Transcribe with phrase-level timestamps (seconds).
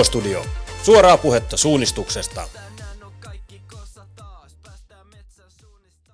[0.00, 0.44] O-Studio.
[0.82, 2.48] Suoraa puhetta suunnistuksesta.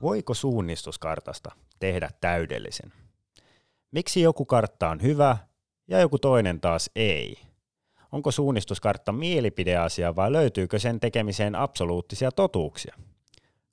[0.03, 2.93] Voiko suunnistuskartasta tehdä täydellisen?
[3.91, 5.37] Miksi joku kartta on hyvä
[5.89, 7.37] ja joku toinen taas ei?
[8.13, 12.95] Onko suunnistuskartta mielipideasia vai löytyykö sen tekemiseen absoluuttisia totuuksia?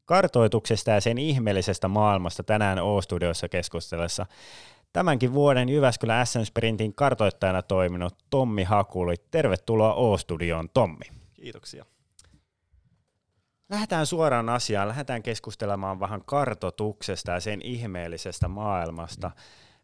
[0.05, 4.25] Kartoituksesta ja sen ihmeellisestä maailmasta tänään O-studiossa keskustellessa
[4.93, 9.15] tämänkin vuoden Jyväskylän SM Sprintin kartoittajana toiminut Tommi Hakuli.
[9.31, 11.05] Tervetuloa O-studioon, Tommi.
[11.33, 11.85] Kiitoksia.
[13.69, 14.87] Lähdetään suoraan asiaan.
[14.87, 19.31] Lähdetään keskustelemaan vähän kartotuksesta ja sen ihmeellisestä maailmasta.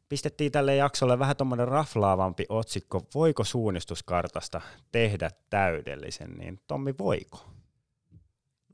[0.10, 7.46] Pistettiin tälle jaksolle vähän tuommoinen raflaavampi otsikko, voiko suunnistuskartasta tehdä täydellisen, niin Tommi, voiko?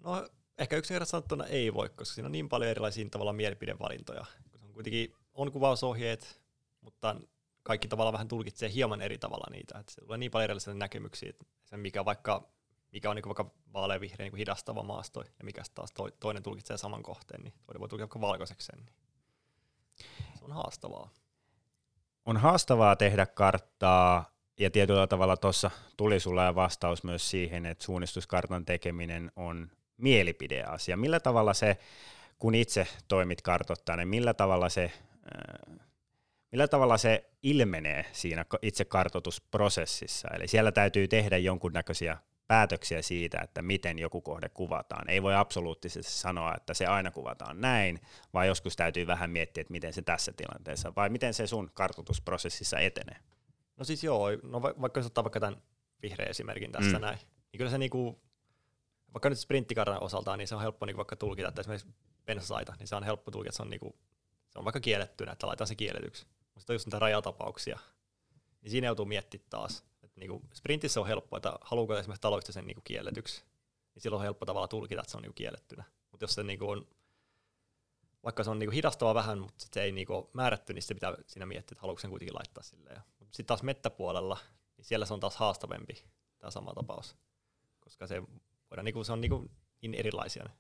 [0.03, 4.25] No ehkä yksinkertaisesti sanottuna ei voi, koska siinä on niin paljon erilaisia tavallaan mielipidevalintoja.
[4.51, 6.41] Se on kuitenkin on kuvausohjeet,
[6.81, 7.15] mutta
[7.63, 9.79] kaikki tavallaan vähän tulkitsee hieman eri tavalla niitä.
[9.79, 12.49] Että se tulee niin paljon erilaisia näkemyksiä, että se mikä vaikka
[12.95, 17.41] mikä on niin vaikka vaaleanvihreä niin hidastava maasto ja mikä taas toinen tulkitsee saman kohteen,
[17.41, 18.87] niin toinen voi tulkita vaikka valkoiseksi Niin
[20.39, 21.09] se on haastavaa.
[22.25, 28.65] On haastavaa tehdä karttaa ja tietyllä tavalla tuossa tuli sulla vastaus myös siihen, että suunnistuskartan
[28.65, 30.97] tekeminen on mielipideasia.
[30.97, 31.77] Millä tavalla se,
[32.39, 34.91] kun itse toimit kartoittajana, niin millä tavalla se,
[36.51, 40.27] millä tavalla se ilmenee siinä itse kartoitusprosessissa?
[40.27, 45.09] Eli siellä täytyy tehdä jonkunnäköisiä päätöksiä siitä, että miten joku kohde kuvataan.
[45.09, 47.99] Ei voi absoluuttisesti sanoa, että se aina kuvataan näin,
[48.33, 52.79] vaan joskus täytyy vähän miettiä, että miten se tässä tilanteessa, vai miten se sun kartoitusprosessissa
[52.79, 53.17] etenee.
[53.77, 55.61] No siis joo, no va- vaikka jos ottaa vaikka tämän
[56.01, 57.01] vihreän esimerkin tässä mm.
[57.01, 58.21] näin, niin kyllä se niinku,
[59.13, 61.93] vaikka nyt sprinttikartan osaltaan, niin se on helppo niinku vaikka tulkita, että esimerkiksi
[62.25, 63.95] bensasaita, niin se on helppo tulkita, että se on, niinku,
[64.55, 66.25] se on vaikka kiellettynä, että laitetaan se kielletyksi.
[66.53, 67.79] Mutta on just niitä rajatapauksia,
[68.61, 69.83] niin siinä joutuu miettimään taas,
[70.15, 73.43] niin kuin sprintissä on helppo, että haluuko esimerkiksi taloista sen niin kuin kielletyksi,
[73.95, 75.83] niin silloin on helppo tavalla tulkita, että se on niin kuin kiellettynä.
[76.11, 76.87] Mutta jos se niin kuin on,
[78.23, 80.83] vaikka se on niin kuin hidastava vähän, mutta se ei niin kuin ole määrätty, niin
[80.83, 83.01] se pitää siinä miettiä, että haluatko sen kuitenkin laittaa silleen.
[83.19, 84.37] Sitten taas mettäpuolella,
[84.77, 86.03] niin siellä se on taas haastavempi
[86.39, 87.15] tämä sama tapaus,
[87.79, 88.21] koska se,
[88.71, 89.51] voidaan, niin kuin, se on niin, kuin
[89.81, 90.51] niin erilaisia ne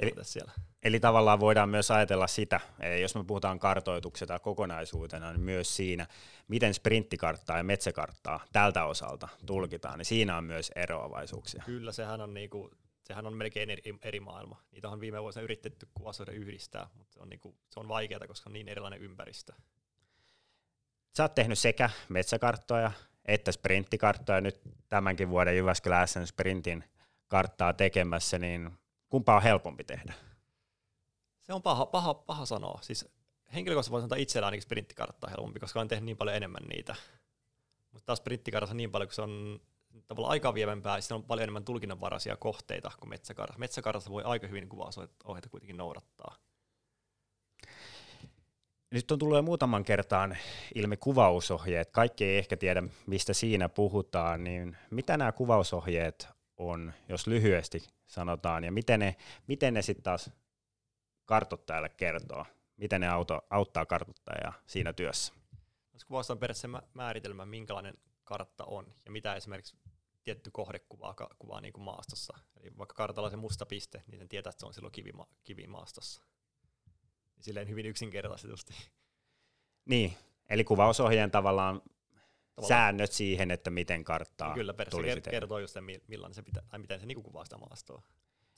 [0.00, 0.52] Eli, siellä.
[0.82, 6.06] Eli tavallaan voidaan myös ajatella sitä, eli jos me puhutaan kartoituksesta kokonaisuutena, niin myös siinä,
[6.48, 11.62] miten sprinttikarttaa ja metsäkarttaa tältä osalta tulkitaan, niin siinä on myös eroavaisuuksia.
[11.66, 12.70] Kyllä, sehän on, niinku,
[13.04, 14.62] sehän on melkein eri, eri maailma.
[14.72, 18.50] Niitä on viime vuosina yritetty kuvasoida yhdistää, mutta se on, niinku, se on vaikeaa, koska
[18.50, 19.52] on niin erilainen ympäristö.
[21.16, 22.92] Sä oot tehnyt sekä metsäkarttoja
[23.28, 26.84] että sprinttikarttoja nyt tämänkin vuoden Jyväskylän SN Sprintin
[27.28, 28.70] karttaa tekemässä, niin
[29.08, 30.14] Kumpaa on helpompi tehdä?
[31.40, 32.78] Se on paha, paha, paha sanoa.
[32.82, 33.08] Siis
[33.54, 36.94] henkilökohtaisesti voisi sanoa itsellä ainakin sprinttikarttaa helpompi, koska olen tehnyt niin paljon enemmän niitä.
[37.92, 39.60] Mutta taas sprinttikartassa niin paljon, kun se on
[40.06, 43.58] tavallaan aikaa vievempää, ja on paljon enemmän tulkinnanvaraisia kohteita kuin metsäkartassa.
[43.58, 44.68] Metsäkartassa voi aika hyvin
[45.24, 46.36] ohjeita kuitenkin noudattaa.
[48.90, 50.36] Nyt on tullut muutaman kertaan
[50.74, 51.90] ilmi kuvausohjeet.
[51.90, 54.44] Kaikki ei ehkä tiedä, mistä siinä puhutaan.
[54.44, 60.30] Niin mitä nämä kuvausohjeet on, jos lyhyesti sanotaan, ja miten ne, miten ne sitten taas
[61.24, 62.46] kartottajalle kertoo,
[62.76, 65.34] miten ne auto, auttaa kartottajaa siinä työssä?
[65.92, 69.76] Jos kuvausta on periaatteessa määritelmä, minkälainen kartta on, ja mitä esimerkiksi
[70.22, 72.38] tietty kohde kuvaa, kuvaa niin kuin maastossa.
[72.60, 75.26] Eli vaikka kartalla on se musta piste, niin sen tietää, että se on silloin kivima,
[75.44, 76.22] kivimaastossa.
[77.40, 78.74] Silleen hyvin yksinkertaisesti.
[79.84, 80.16] Niin,
[80.48, 81.82] eli kuvausohjeen tavallaan
[82.68, 87.00] säännöt siihen, että miten karttaa Kyllä, periaatteessa kertoo just sen, millainen se pitää, tai miten
[87.00, 88.02] se niinku kuvaa sitä maastoa.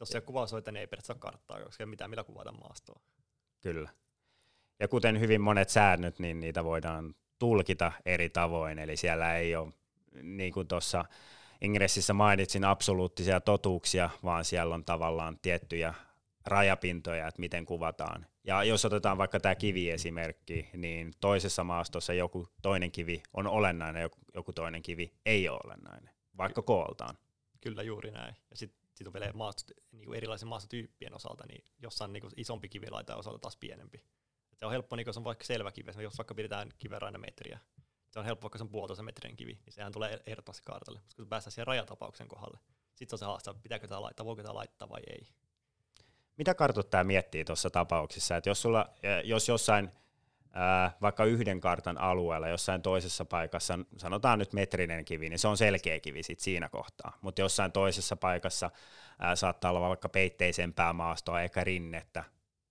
[0.00, 3.00] Jos se kuvausoite, niin ei periaatteessa ole karttaa, koska ei mitään millä kuvata maastoa.
[3.60, 3.90] Kyllä.
[4.80, 9.72] Ja kuten hyvin monet säännöt, niin niitä voidaan tulkita eri tavoin, eli siellä ei ole,
[10.22, 11.04] niin kuin tuossa
[11.60, 15.94] ingressissä mainitsin, absoluuttisia totuuksia, vaan siellä on tavallaan tiettyjä
[16.46, 18.26] rajapintoja, että miten kuvataan.
[18.44, 24.18] Ja jos otetaan vaikka tämä kiviesimerkki, niin toisessa maastossa joku toinen kivi on olennainen, joku,
[24.34, 27.18] joku toinen kivi ei ole olennainen, vaikka kooltaan.
[27.60, 28.36] Kyllä juuri näin.
[28.50, 33.16] Ja sitten sit on vielä maastot, niin erilaisen maastotyyppien osalta, niin jossain niin isompi kivilaita
[33.16, 34.04] osalta taas pienempi.
[34.52, 37.18] Et se on helppo, niin jos on vaikka selvä kivi, jos vaikka pidetään kiven aina
[37.18, 37.58] metriä,
[38.10, 41.00] se on helppo, vaikka se on puolitoista metrin kivi, niin sehän tulee ehdottomasti kartalle.
[41.00, 42.58] Koska kun päästään siihen rajatapauksen kohdalle,
[42.94, 45.28] sitten se on se haastava, pitääkö tämä laittaa, voiko tämä laittaa vai ei.
[46.36, 48.90] Mitä kartoittaja miettii tuossa tapauksessa, että jos, sulla,
[49.24, 49.90] jos jossain
[50.52, 55.56] ää, vaikka yhden kartan alueella, jossain toisessa paikassa, sanotaan nyt metrinen kivi, niin se on
[55.56, 58.70] selkeä kivi sit siinä kohtaa, mutta jossain toisessa paikassa
[59.18, 62.24] ää, saattaa olla vaikka peitteisempää maastoa eikä rinnettä,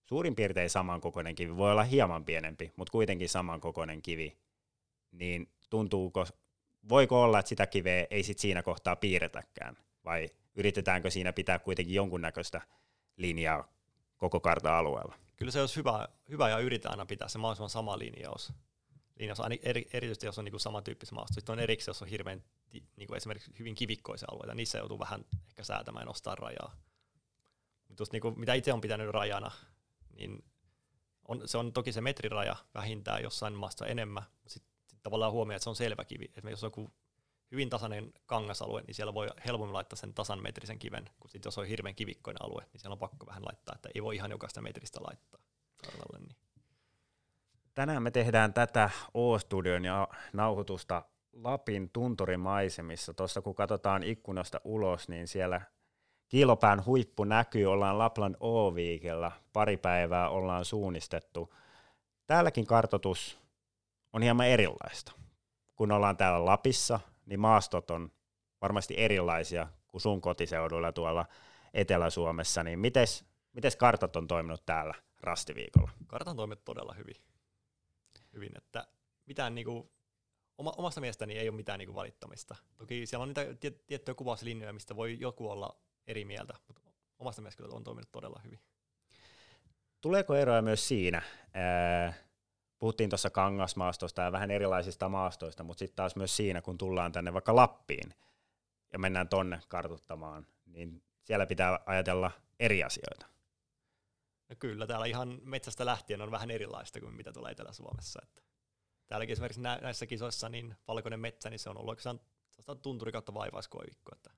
[0.05, 4.38] suurin piirtein samankokoinen kivi, voi olla hieman pienempi, mutta kuitenkin samankokoinen kivi,
[5.12, 6.25] niin tuntuuko
[6.89, 11.95] voiko olla, että sitä kiveä ei sit siinä kohtaa piirretäkään, vai yritetäänkö siinä pitää kuitenkin
[11.95, 12.62] jonkunnäköistä
[13.19, 13.68] linjaa
[14.18, 15.16] koko kartan alueella?
[15.38, 18.54] Kyllä se olisi hyvä, hyvä ja yritetään aina pitää se mahdollisimman sama linjaus.
[19.19, 21.33] linjaus eri, erityisesti jos on niin samantyyppisiä maastoja.
[21.33, 25.25] Sitten on erikseen, jos on hirveän niin kuin esimerkiksi hyvin kivikkoisia alueita, niissä joutuu vähän
[25.50, 26.75] ehkä säätämään ja nostaa rajaa.
[27.88, 29.51] Mutta niin kuin, mitä itse on pitänyt rajana,
[30.15, 30.44] niin
[31.27, 35.63] on, se on toki se metriraja vähintään jossain maassa enemmän, sitten sit tavallaan huomioon, että
[35.63, 36.25] se on selvä kivi.
[36.25, 36.92] Esimerkiksi jos on joku
[37.51, 41.57] hyvin tasainen kangasalue, niin siellä voi helpommin laittaa sen tasan metrisen kiven, kun sit jos
[41.57, 44.62] on hirveän kivikkoinen alue, niin siellä on pakko vähän laittaa, että ei voi ihan jokaista
[44.62, 45.40] metristä laittaa
[45.84, 46.19] kartalle.
[46.19, 46.36] Niin.
[47.74, 51.04] Tänään me tehdään tätä O-studion ja nauhoitusta
[51.34, 53.13] Lapin tunturimaisemissa.
[53.13, 55.62] Tuossa kun katsotaan ikkunasta ulos, niin siellä
[56.30, 61.54] kilopään huippu näkyy, ollaan Lapland O-viikellä, pari päivää ollaan suunnistettu.
[62.28, 63.40] Täälläkin kartotus
[64.13, 65.12] on hieman erilaista.
[65.75, 68.11] Kun ollaan täällä Lapissa, niin maastot on
[68.61, 71.25] varmasti erilaisia kuin sun kotiseuduilla tuolla
[71.73, 75.91] Etelä-Suomessa, niin mites, mites kartat on toiminut täällä rastiviikolla?
[76.07, 77.15] Kartat on toiminut todella hyvin.
[78.33, 78.87] hyvin että
[79.25, 79.91] mitään niinku,
[80.57, 82.55] oma, omasta mielestäni ei ole mitään niinku valittamista.
[82.77, 83.45] Toki siellä on niitä
[83.87, 85.77] tiettyjä kuvauslinjoja, mistä voi joku olla
[86.07, 86.81] eri mieltä, mutta
[87.19, 88.59] omasta mielestä on toiminut todella hyvin.
[90.01, 91.21] Tuleeko eroja myös siinä?
[91.53, 92.13] Ää,
[92.79, 97.33] puhuttiin tuossa kangasmaastosta ja vähän erilaisista maastoista, mutta sitten taas myös siinä, kun tullaan tänne
[97.33, 98.13] vaikka Lappiin
[98.93, 103.25] ja mennään tonne kartuttamaan, niin siellä pitää ajatella eri asioita.
[104.49, 108.19] No kyllä, täällä ihan metsästä lähtien on vähän erilaista kuin mitä tulee Etelä-Suomessa.
[108.23, 108.41] Että
[109.07, 114.11] täälläkin esimerkiksi näissä kisoissa niin valkoinen metsä, niin se on ollut oikeastaan tunturi kautta vaivaiskoivikko.
[114.15, 114.31] Että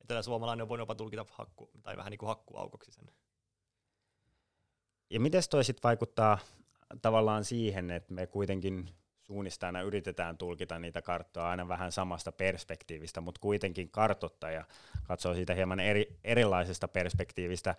[0.00, 3.10] etelä-suomalainen on voinut jopa tulkita hakku, tai vähän niin kuin hakkuaukoksi sen.
[5.10, 6.38] Ja miten toi sitten vaikuttaa
[7.02, 8.88] tavallaan siihen, että me kuitenkin
[9.22, 14.64] suunnistajana yritetään tulkita niitä karttoja aina vähän samasta perspektiivistä, mutta kuitenkin kartottaja
[15.04, 17.74] katsoo siitä hieman eri, erilaisesta perspektiivistä.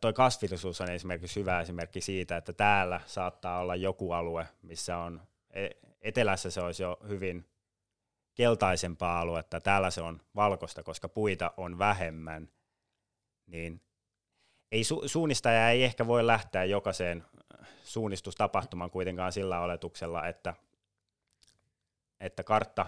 [0.00, 5.20] Toi kasvillisuus on esimerkiksi hyvä esimerkki siitä, että täällä saattaa olla joku alue, missä on
[5.50, 5.68] e,
[6.00, 7.46] etelässä se olisi jo hyvin
[8.34, 12.48] keltaisempaa aluetta, täällä se on valkoista, koska puita on vähemmän,
[13.46, 13.80] niin
[14.72, 17.24] ei su- suunnistaja ei ehkä voi lähteä jokaiseen
[17.88, 20.54] suunnistustapahtumaan kuitenkaan sillä oletuksella, että,
[22.20, 22.86] että kartta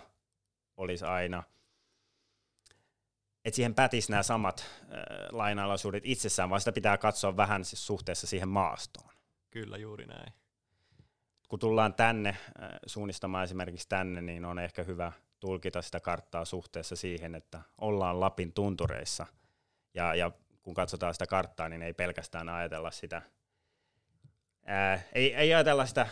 [0.77, 1.43] olisi aina,
[3.45, 4.89] että siihen pätisi nämä samat äh,
[5.31, 9.11] lainalaisuudet itsessään, vaan sitä pitää katsoa vähän siis suhteessa siihen maastoon.
[9.51, 10.33] Kyllä, juuri näin.
[11.49, 16.97] Kun tullaan tänne äh, suunnistamaan esimerkiksi tänne, niin on ehkä hyvä tulkita sitä karttaa suhteessa
[16.97, 19.27] siihen, että ollaan Lapin tuntureissa.
[19.95, 20.33] Ja, ja
[20.63, 23.23] kun katsotaan sitä karttaa, niin ei pelkästään ajatella sitä,
[24.71, 26.07] ää, ei, ei ajatella sitä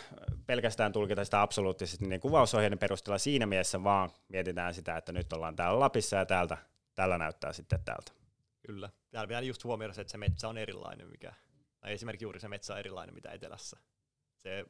[0.47, 5.57] pelkästään tulkita sitä absoluuttisesti niin kuvausohjeiden perusteella siinä mielessä, vaan mietitään sitä, että nyt ollaan
[5.57, 6.59] täällä Lapissa ja täältä,
[6.95, 8.13] tällä näyttää sitten täältä.
[8.67, 8.91] Kyllä.
[9.11, 11.33] Täällä pitää just huomioida se, että se metsä on erilainen, mikä,
[11.81, 13.77] tai esimerkiksi juuri se metsä on erilainen, mitä etelässä.
[14.37, 14.65] Se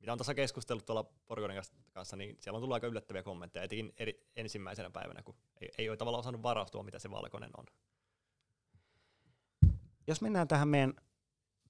[0.00, 1.62] mitä on tässä keskustellut tuolla Porgonin
[1.92, 5.88] kanssa, niin siellä on tullut aika yllättäviä kommentteja, etenkin eri, ensimmäisenä päivänä, kun ei, ei
[5.88, 7.64] ole tavallaan osannut varautua, mitä se valkoinen on.
[10.06, 10.94] Jos mennään tähän meidän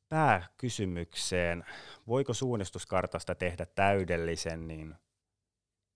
[0.09, 1.65] pääkysymykseen,
[2.07, 4.95] voiko suunnistuskartasta tehdä täydellisen, niin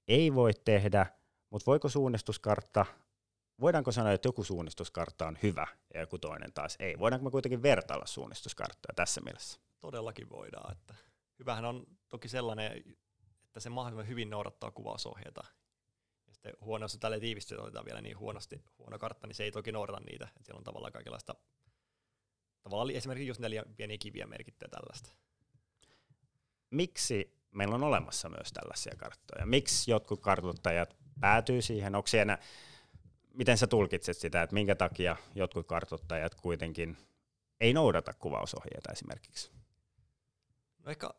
[0.08, 1.06] ei voi tehdä,
[1.50, 2.86] mutta voiko suunnistuskartta,
[3.60, 6.98] voidaanko sanoa, että joku suunnistuskartta on hyvä ja joku toinen taas ei?
[6.98, 9.60] Voidaanko me kuitenkin vertailla suunnistuskarttoja tässä mielessä?
[9.80, 10.94] Todellakin voidaan, että
[11.38, 12.84] hyvähän on toki sellainen,
[13.44, 15.44] että se mahdollisimman hyvin noudattaa kuvausohjeita.
[16.26, 19.52] Ja sitten huono, jos tälle tiivistyy otetaan vielä niin huonosti huono kartta, niin se ei
[19.52, 20.28] toki noudata niitä.
[20.36, 21.34] Et siellä on tavallaan kaikenlaista,
[22.62, 25.12] tavallaan esimerkiksi just neljä pieniä kiviä merkittyä tällaista.
[26.70, 29.46] Miksi meillä on olemassa myös tällaisia karttoja?
[29.46, 31.94] Miksi jotkut kartoittajat päätyy siihen?
[31.94, 32.38] Onko siellä,
[33.34, 36.96] miten sä tulkitset sitä, että minkä takia jotkut kartoittajat kuitenkin
[37.60, 39.50] ei noudata kuvausohjeita esimerkiksi?
[40.84, 41.10] No ehkä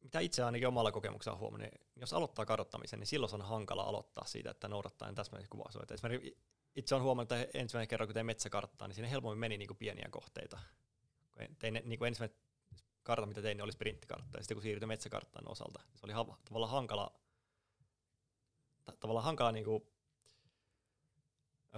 [0.00, 4.24] mitä itse ainakin omalla kokemuksella huomannut, niin jos aloittaa kartoittamisen, niin silloin on hankala aloittaa
[4.24, 5.94] siitä, että noudattaa täsmällisiä kuvausohjeita.
[5.94, 6.38] Esimerkiksi
[6.76, 9.76] itse on huomannut, että ensimmäinen kerran, kun tein metsäkarttaa, niin siinä helpommin meni niin kuin
[9.76, 10.58] pieniä kohteita.
[11.58, 12.38] Tein niin kuin ensimmäinen
[13.02, 16.38] kartta, mitä tein, niin oli sprinttikartta, ja sitten kun siirtyi metsäkarttaan osalta, se oli ha-
[16.44, 17.20] tavallaan hankala,
[18.84, 19.82] ta- tavallaan hankala niin kuin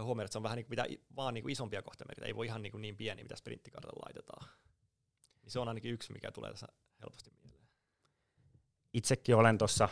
[0.02, 2.36] huomioida, että se on vähän niin kuin, pitää vaan niin kuin isompia kohteita merkitä, ei
[2.36, 4.48] voi ihan niin, kuin niin pieni, mitä sprinttikartalla laitetaan.
[5.42, 6.66] Niin se on ainakin yksi, mikä tulee tässä
[7.00, 7.64] helposti mieleen.
[8.92, 9.88] Itsekin olen tuossa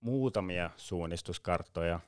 [0.00, 2.00] muutamia suunnistuskarttoja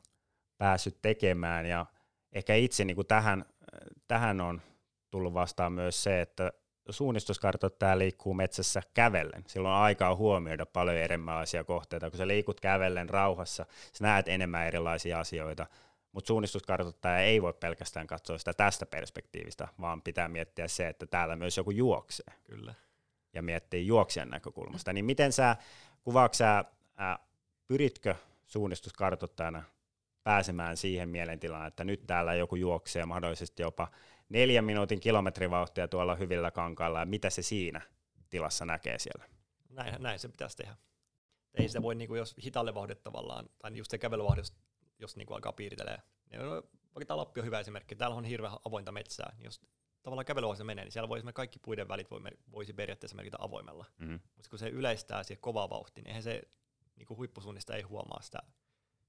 [0.58, 1.86] päässyt tekemään ja
[2.32, 3.44] ehkä itse niin kuin tähän,
[4.08, 4.62] tähän on
[5.10, 6.52] tullut vastaan myös se, että
[6.92, 9.44] suunnistuskartoittaja liikkuu metsässä kävellen.
[9.46, 12.10] Silloin on aikaa huomioida paljon erilaisia kohteita.
[12.10, 15.66] Kun sä liikut kävellen rauhassa, sä näet enemmän erilaisia asioita,
[16.12, 21.36] mutta suunnistuskartoittaja ei voi pelkästään katsoa sitä tästä perspektiivistä, vaan pitää miettiä se, että täällä
[21.36, 22.34] myös joku juoksee.
[22.44, 22.74] Kyllä.
[23.34, 24.92] Ja miettiä juoksijan näkökulmasta.
[24.92, 25.56] Niin miten sä,
[26.02, 26.64] kuvaatko sä,
[26.96, 27.18] ää,
[27.66, 28.14] pyritkö
[28.46, 29.62] suunnistuskartoittajana
[30.22, 33.88] pääsemään siihen mielentilaan, että nyt täällä joku juoksee mahdollisesti jopa
[34.28, 37.80] neljän minuutin kilometrivauhtia tuolla hyvillä kankailla, ja mitä se siinä
[38.30, 39.24] tilassa näkee siellä?
[39.68, 40.76] Näin, näin se pitäisi tehdä.
[41.54, 44.56] Ei sitä voi, niin kuin, jos hitalle vauhdit tavallaan, tai just se kävelyvauhdi, jos,
[44.98, 45.98] jos niin kuin alkaa piiritelee.
[46.30, 46.40] Niin,
[46.94, 49.60] vaikka tämä Lappi on hyvä esimerkki, täällä on hirveän avointa metsää, niin jos
[50.02, 52.20] tavallaan kävelyvauhdissa menee, niin siellä voi kaikki puiden välit voi,
[52.52, 53.84] voisi periaatteessa merkitä avoimella.
[53.98, 54.20] Mm-hmm.
[54.36, 56.42] Mutta kun se yleistää siihen kovaa vauhtia, niin eihän se
[56.96, 58.38] niin kuin huippusuunnista ei huomaa sitä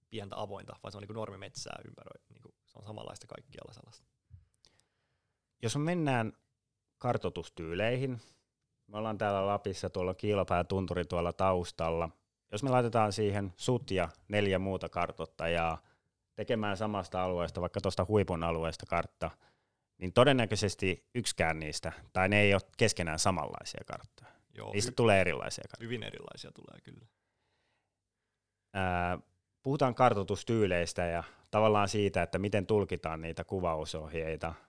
[0.09, 2.21] pientä avointa, vaan se on niin kuin normimetsää ympäröi.
[2.29, 4.07] Niin kuin, se on samanlaista kaikkialla sellaista.
[5.61, 6.33] Jos mennään
[6.97, 8.21] kartotustyyleihin,
[8.87, 12.09] me ollaan täällä Lapissa, tuolla Kiilopää tunturi tuolla taustalla.
[12.51, 15.81] Jos me laitetaan siihen sut ja neljä muuta kartottajaa
[16.35, 19.31] tekemään samasta alueesta, vaikka tuosta huipun alueesta kartta,
[19.97, 24.31] niin todennäköisesti yksikään niistä, tai ne ei ole keskenään samanlaisia karttoja.
[24.57, 25.85] Joo, Niistä hy- tulee erilaisia karttoja.
[25.85, 27.05] Hyvin erilaisia tulee kyllä.
[28.73, 29.19] Ää,
[29.63, 34.53] puhutaan kartotustyyleistä ja tavallaan siitä, että miten tulkitaan niitä kuvausohjeita–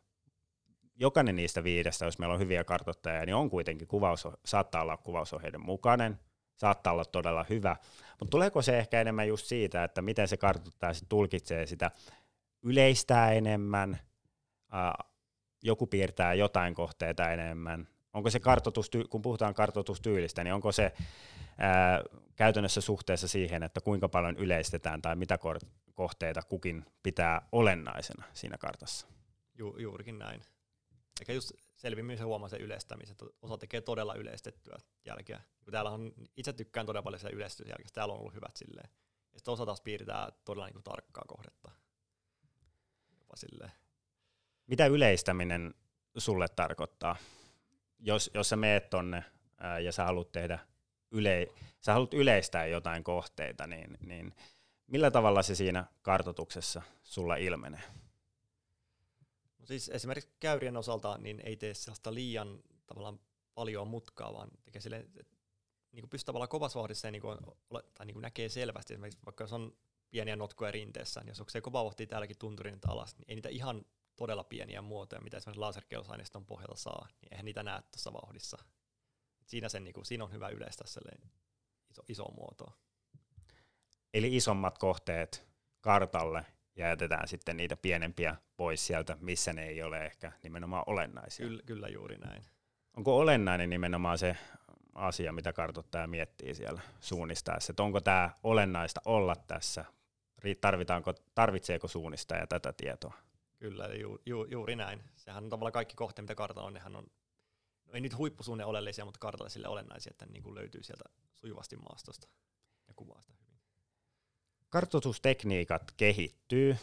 [1.01, 5.65] jokainen niistä viidestä, jos meillä on hyviä kartoittajia, niin on kuitenkin kuvaus, saattaa olla kuvausohjeiden
[5.67, 6.19] mukainen,
[6.57, 7.77] saattaa olla todella hyvä,
[8.21, 11.91] mutta tuleeko se ehkä enemmän just siitä, että miten se kartoittaja sit tulkitsee sitä,
[12.63, 13.99] yleistää enemmän,
[15.63, 20.93] joku piirtää jotain kohteita enemmän, onko se kartoitus, kun puhutaan kartoitustyylistä, niin onko se
[21.59, 22.03] ää,
[22.37, 25.39] käytännössä suhteessa siihen, että kuinka paljon yleistetään tai mitä
[25.95, 29.07] kohteita kukin pitää olennaisena siinä kartassa?
[29.59, 30.43] Ju, juurikin näin.
[31.21, 35.41] Eikä just selvimmin se huomaa sen yleistämisen, että osa tekee todella yleistettyä jälkeä.
[35.65, 38.91] Kun täällä on, itse tykkään todella paljon sitä yleistetystä jälkeä, täällä on ollut hyvät silleen.
[39.33, 41.71] Ja sitten osa taas piirtää todella niin kuin tarkkaa kohdetta.
[43.19, 43.37] Jopa.
[44.67, 45.75] Mitä yleistäminen
[46.19, 47.17] sulle tarkoittaa?
[47.99, 49.25] Jos, jos sä meet tonne
[49.59, 50.59] ää, ja sä haluat tehdä
[51.11, 51.47] yle,
[51.81, 54.35] sä haluat yleistää jotain kohteita, niin, niin
[54.87, 58.00] millä tavalla se siinä kartotuksessa sulla ilmenee?
[59.71, 63.21] Siis esimerkiksi käyrien osalta niin ei tee sellaista liian tavallaan
[63.55, 65.37] paljon mutkaa, vaan tekee sille, että
[65.93, 67.39] niin kuin pystyy tavallaan kovassa vauhdissa ja niin kuin,
[67.95, 69.77] tai niin kuin näkee selvästi, esimerkiksi vaikka jos on
[70.11, 73.85] pieniä notkoja rinteessä, niin jos se kova vauhti täälläkin tunturin alas, niin ei niitä ihan
[74.17, 78.59] todella pieniä muotoja, mitä esimerkiksi laserkeusaineiston pohjalta saa, niin eihän niitä näe tuossa vauhdissa.
[79.47, 80.87] Siinä, sen, niin kuin, siinä on hyvä yleistää
[81.91, 82.73] iso, iso muotoa.
[84.15, 85.47] Eli isommat kohteet
[85.81, 86.47] kartalle
[86.81, 91.47] ja jätetään sitten niitä pienempiä pois sieltä, missä ne ei ole ehkä nimenomaan olennaisia.
[91.47, 92.43] Kyllä, kyllä juuri näin.
[92.97, 94.37] Onko olennainen nimenomaan se
[94.95, 99.85] asia, mitä kartoittaja miettii siellä suunnistaessa, että onko tämä olennaista olla tässä,
[100.61, 103.15] tarvitaanko, tarvitseeko suunnistaja tätä tietoa?
[103.59, 105.03] Kyllä, ju, ju, juuri näin.
[105.17, 107.07] Sehän on tavallaan kaikki kohteet, mitä kartalla on, nehän on,
[107.85, 111.05] no ei nyt huippusuunne oleellisia, mutta kartalle sille olennaisia, että ne niin kuin löytyy sieltä
[111.35, 112.29] sujuvasti maastosta
[112.89, 113.30] ja hyvin
[114.71, 116.77] kartoitustekniikat kehittyy.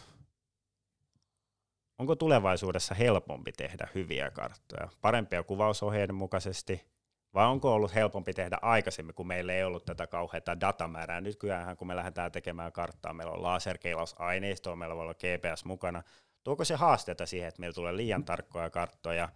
[1.98, 6.86] Onko tulevaisuudessa helpompi tehdä hyviä karttoja, parempia kuvausohjeiden mukaisesti,
[7.34, 11.22] vai onko ollut helpompi tehdä aikaisemmin, kun meillä ei ollut tätä kauheata datamäärää?
[11.22, 16.04] Nykyään kun me lähdetään tekemään karttaa, meillä on laserkeilausaineistoa, meillä voi olla GPS mukana.
[16.44, 19.30] Tuoko se haasteita siihen, että meillä tulee liian tarkkoja karttoja,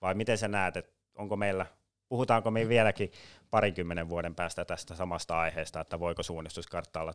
[0.00, 1.66] vai miten sä näet, että onko meillä,
[2.08, 3.12] puhutaanko me vieläkin
[3.50, 7.14] parikymmenen vuoden päästä tästä samasta aiheesta, että voiko suunnistuskartta olla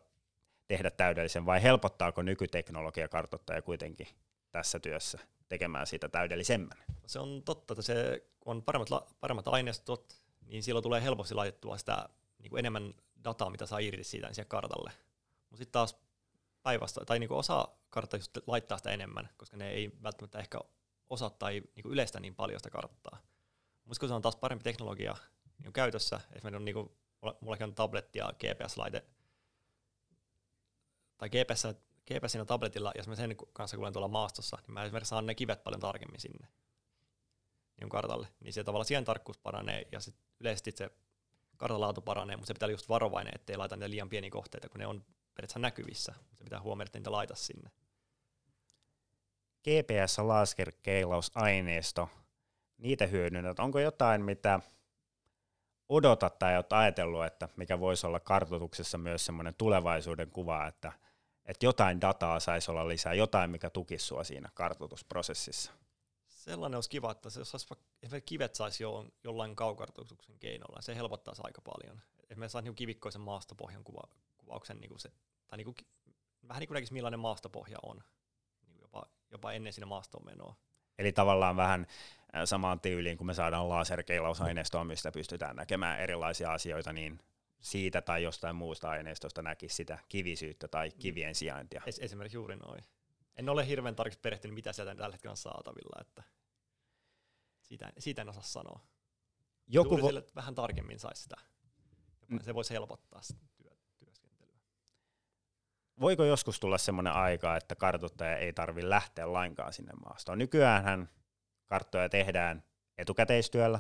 [0.70, 4.08] tehdä täydellisen vai helpottaako nykyteknologia kartoittaja kuitenkin
[4.52, 6.78] tässä työssä tekemään siitä täydellisemmän?
[7.08, 11.78] Se on totta, että se, kun on paremmat, paremmat aineistot, niin silloin tulee helposti laitettua
[11.78, 12.10] sitä
[12.40, 14.92] niin kuin enemmän dataa, mitä saa irti siitä niin kartalle.
[15.50, 15.96] Mutta sitten taas
[16.64, 20.60] päivästä, tai niin kuin osa karttaa just laittaa sitä enemmän, koska ne ei välttämättä ehkä
[21.10, 23.18] osaa tai niin kuin yleistä niin paljon sitä karttaa.
[23.86, 25.16] Mutta kun se on taas parempi teknologia
[25.64, 26.92] niin käytössä, esimerkiksi on niin kuin,
[27.42, 29.04] mullakin on tabletti ja GPS-laite,
[31.20, 31.64] tai GPS,
[32.08, 35.64] GPSin tabletilla, jos mä sen kanssa kuulen tuolla maastossa, niin mä esimerkiksi saan ne kivet
[35.64, 36.48] paljon tarkemmin sinne
[37.80, 38.28] niin kartalle.
[38.40, 40.90] Niin se tavallaan siihen tarkkuus paranee ja sit yleisesti se
[41.58, 44.80] kartalaatu paranee, mutta se pitää olla just varovainen, ettei laita niitä liian pieniä kohteita, kun
[44.80, 46.14] ne on periaatteessa näkyvissä.
[46.34, 47.72] Se pitää huomioida, että niitä laita sinne.
[49.64, 52.10] GPS-laskerkeilausaineisto,
[52.78, 53.60] niitä hyödynnät.
[53.60, 54.60] Onko jotain, mitä
[55.90, 60.92] odotat tai olet ajatellut, että mikä voisi olla kartoituksessa myös semmoinen tulevaisuuden kuva, että–
[61.50, 65.72] että jotain dataa saisi olla lisää, jotain, mikä tukisi sinua siinä kartoitusprosessissa?
[66.28, 71.42] Sellainen olisi kiva, että se, jos olisi, kivet saisi jo, jollain kaukartoituksen keinolla, se helpottaisi
[71.46, 72.02] aika paljon.
[72.24, 74.02] Että me saisi niin kivikkoisen maastopohjan kuva,
[74.38, 75.12] kuvauksen, niin kuin se,
[75.48, 75.76] tai niin kuin,
[76.48, 78.04] vähän niin kuin näkisi millainen maastopohja on,
[78.68, 80.56] niin jopa, jopa ennen sinne maastoon menoa.
[81.00, 81.88] Eli tavallaan vähän
[82.36, 87.20] äh, samaan tyyliin, kun me saadaan laserkeilausaineistoa, mistä pystytään näkemään erilaisia asioita, niin
[87.62, 91.82] siitä tai jostain muusta aineistosta näkisi sitä kivisyyttä tai kivien sijaintia.
[91.86, 92.84] Es, esimerkiksi juuri noin.
[93.36, 96.24] En ole hirveän tarkasti perehtynyt, mitä sieltä tällä hetkellä on saatavilla, että
[97.62, 98.80] siitä, siitä en osaa sanoa.
[99.68, 101.36] Joku Juuri vo- sille, vähän tarkemmin saisi sitä.
[102.28, 102.40] Mm.
[102.42, 104.60] Se voisi helpottaa sitä työ, työskentelyä.
[106.00, 110.38] voiko joskus tulla semmoinen aika, että kartoittaja ei tarvi lähteä lainkaan sinne maastoon?
[110.38, 111.10] Nykyäänhän
[111.66, 112.64] karttoja tehdään
[112.98, 113.80] etukäteistyöllä,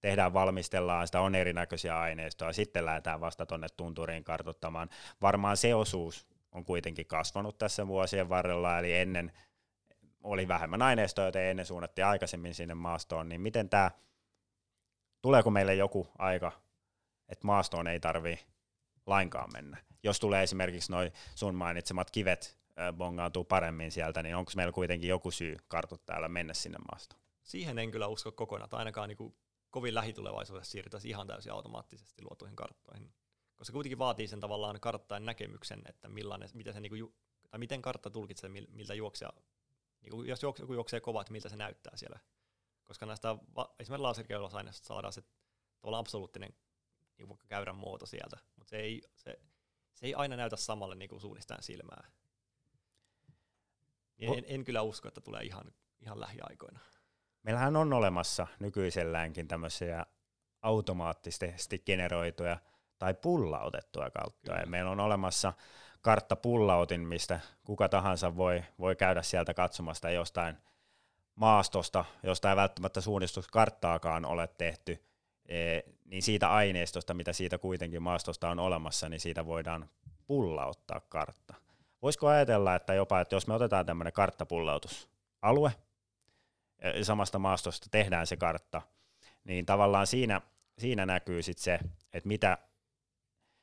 [0.00, 4.88] tehdään, valmistellaan, sitä on erinäköisiä aineistoja, sitten lähdetään vasta tuonne tunturiin kartoittamaan.
[5.22, 9.32] Varmaan se osuus on kuitenkin kasvanut tässä vuosien varrella, eli ennen
[10.22, 13.90] oli vähemmän aineistoa, joten ennen suunnattiin aikaisemmin sinne maastoon, niin miten tämä,
[15.22, 16.52] tuleeko meille joku aika,
[17.28, 18.38] että maastoon ei tarvi
[19.06, 19.76] lainkaan mennä?
[20.02, 22.58] Jos tulee esimerkiksi noin sun mainitsemat kivet
[22.96, 27.20] bongaantuu paremmin sieltä, niin onko meillä kuitenkin joku syy kartoittajalle mennä sinne maastoon?
[27.42, 29.34] Siihen en kyllä usko kokonaan, ainakaan niin
[29.70, 33.14] kovin lähitulevaisuudessa siirrytäisiin ihan täysin automaattisesti luotuihin karttoihin.
[33.56, 37.14] Koska kuitenkin vaatii sen tavallaan karttajan näkemyksen, että millainen, miten, se, niin kuin, ju-
[37.50, 39.32] tai miten kartta tulkitsee, mil- miltä juoksija,
[40.00, 42.18] niin kuin jos joku juoksee kova, että miltä se näyttää siellä.
[42.84, 43.36] Koska näistä
[43.78, 45.22] esimerkiksi laserkeulosaineista saadaan se
[45.80, 46.54] tavallaan absoluuttinen
[47.18, 49.40] niin vaikka käyrän muoto sieltä, mutta se ei, se,
[49.94, 52.10] se ei aina näytä samalle niin kuin suunnistaan silmää.
[54.16, 56.80] Niin En, en, kyllä usko, että tulee ihan, ihan lähiaikoina.
[57.42, 60.06] Meillähän on olemassa nykyiselläänkin tämmöisiä
[60.62, 62.58] automaattisesti generoituja
[62.98, 64.52] tai pullautettuja kautta.
[64.52, 64.66] Kyllä.
[64.66, 65.52] Meillä on olemassa
[66.00, 70.56] karttapullautin, mistä kuka tahansa voi, voi käydä sieltä katsomasta jostain
[71.34, 75.04] maastosta, josta ei välttämättä suunnistuskarttaakaan ole tehty,
[75.46, 79.88] eh, niin siitä aineistosta, mitä siitä kuitenkin maastosta on olemassa, niin siitä voidaan
[80.26, 81.54] pullauttaa kartta.
[82.02, 85.87] Voisiko ajatella, että jopa, että jos me otetaan tämmöinen karttapullautusalue, ja
[87.02, 88.82] samasta maastosta tehdään se kartta,
[89.44, 90.40] niin tavallaan siinä,
[90.78, 91.78] siinä näkyy sitten se,
[92.12, 92.58] että mitä,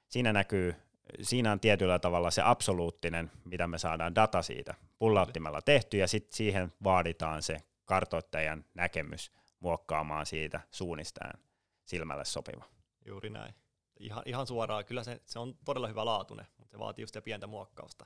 [0.07, 0.75] siinä näkyy,
[1.21, 6.37] siinä on tietyllä tavalla se absoluuttinen, mitä me saadaan data siitä pullauttimella tehty, ja sitten
[6.37, 11.39] siihen vaaditaan se kartoittajan näkemys muokkaamaan siitä suunnistajan
[11.85, 12.65] silmälle sopiva.
[13.05, 13.55] Juuri näin.
[13.99, 17.21] Ihan, ihan suoraan, kyllä se, se on todella hyvä laatune, mutta se vaatii just sitä
[17.21, 18.05] pientä muokkausta,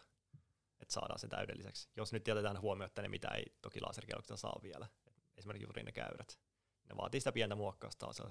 [0.90, 1.90] että saadaan se täydelliseksi.
[1.96, 4.88] Jos nyt jätetään huomioon, ne mitä ei toki laserkelloksesta saa vielä,
[5.38, 6.40] esimerkiksi juuri ne käyrät.
[6.90, 8.24] Ne vaatii sitä pientä muokkausta se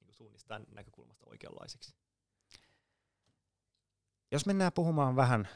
[0.00, 1.94] niin suunnistajan näkökulmasta oikeanlaiseksi.
[4.30, 5.48] Jos mennään puhumaan vähän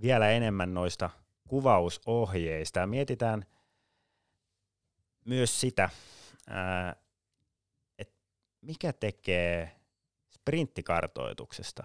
[0.00, 1.10] vielä enemmän noista
[1.48, 3.46] kuvausohjeista ja mietitään
[5.24, 5.90] myös sitä,
[7.98, 8.14] että
[8.60, 9.80] mikä tekee
[10.30, 11.84] sprinttikartoituksesta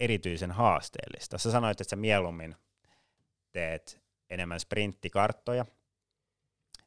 [0.00, 1.38] erityisen haasteellista.
[1.38, 2.56] Sä sanoit, että sä mieluummin
[3.52, 5.66] teet enemmän sprinttikarttoja,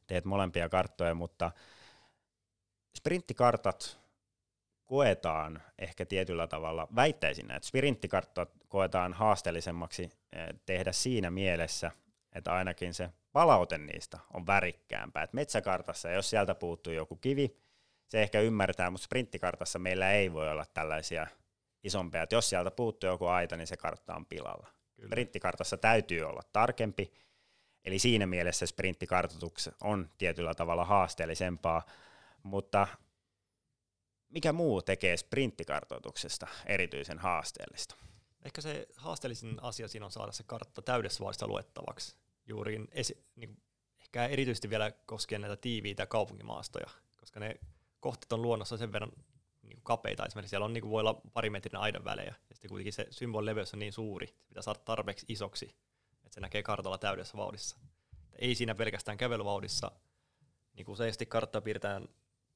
[0.06, 1.50] teet molempia karttoja, mutta
[2.96, 4.00] sprinttikartat
[4.84, 11.90] koetaan ehkä tietyllä tavalla, väittäisin, että sprinttikarttat koetaan haasteellisemmaksi eh, tehdä siinä mielessä,
[12.32, 15.22] että ainakin se palaute niistä on värikkäämpää.
[15.22, 17.56] Et metsäkartassa, jos sieltä puuttuu joku kivi,
[18.08, 21.26] se ehkä ymmärtää, mutta sprinttikartassa meillä ei voi olla tällaisia
[21.84, 24.68] isompia, että jos sieltä puuttuu joku aita, niin se kartta on pilalla.
[24.96, 25.08] Kyllä.
[25.08, 27.12] Sprinttikartassa täytyy olla tarkempi,
[27.84, 31.82] eli siinä mielessä sprinttikartoitus on tietyllä tavalla haasteellisempaa,
[32.42, 32.86] mutta
[34.28, 37.94] mikä muu tekee sprinttikartoituksesta erityisen haasteellista?
[38.44, 42.16] Ehkä se haasteellisin asia siinä on saada se kartta täydessä vauhdissa luettavaksi.
[42.46, 43.62] Juuri esi- niin,
[44.00, 47.56] ehkä erityisesti vielä koskien näitä tiiviitä kaupunkimaastoja, koska ne
[48.00, 49.12] kohteet on luonnossa sen verran
[49.66, 50.26] niin kapeita.
[50.26, 53.46] Esimerkiksi siellä on, niin voi olla pari metrin aidan välejä, ja sitten kuitenkin se symbolin
[53.46, 55.76] leveys on niin suuri, se pitää saada tarpeeksi isoksi,
[56.12, 57.76] että se näkee kartalla täydessä vauhdissa.
[58.22, 59.90] Että ei siinä pelkästään kävelyvauhdissa,
[60.74, 62.08] niin kuin useasti karttaa piirretään,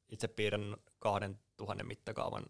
[0.08, 2.46] itse piirrän kahden tuhannen mittakaavan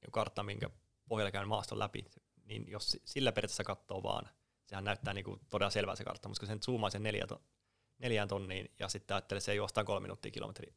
[0.00, 0.70] niin kartta, minkä
[1.08, 2.04] pohjalla käyn maaston läpi,
[2.44, 4.28] niin jos sillä periaatteessa katsoo vaan,
[4.66, 7.42] sehän näyttää niin kuin todella selvää se kartta, mutta kun sen zoomaa sen neljä to,
[7.98, 10.74] neljään tonniin ja sitten ajattelee, että se juostaan kolme minuuttia kilometri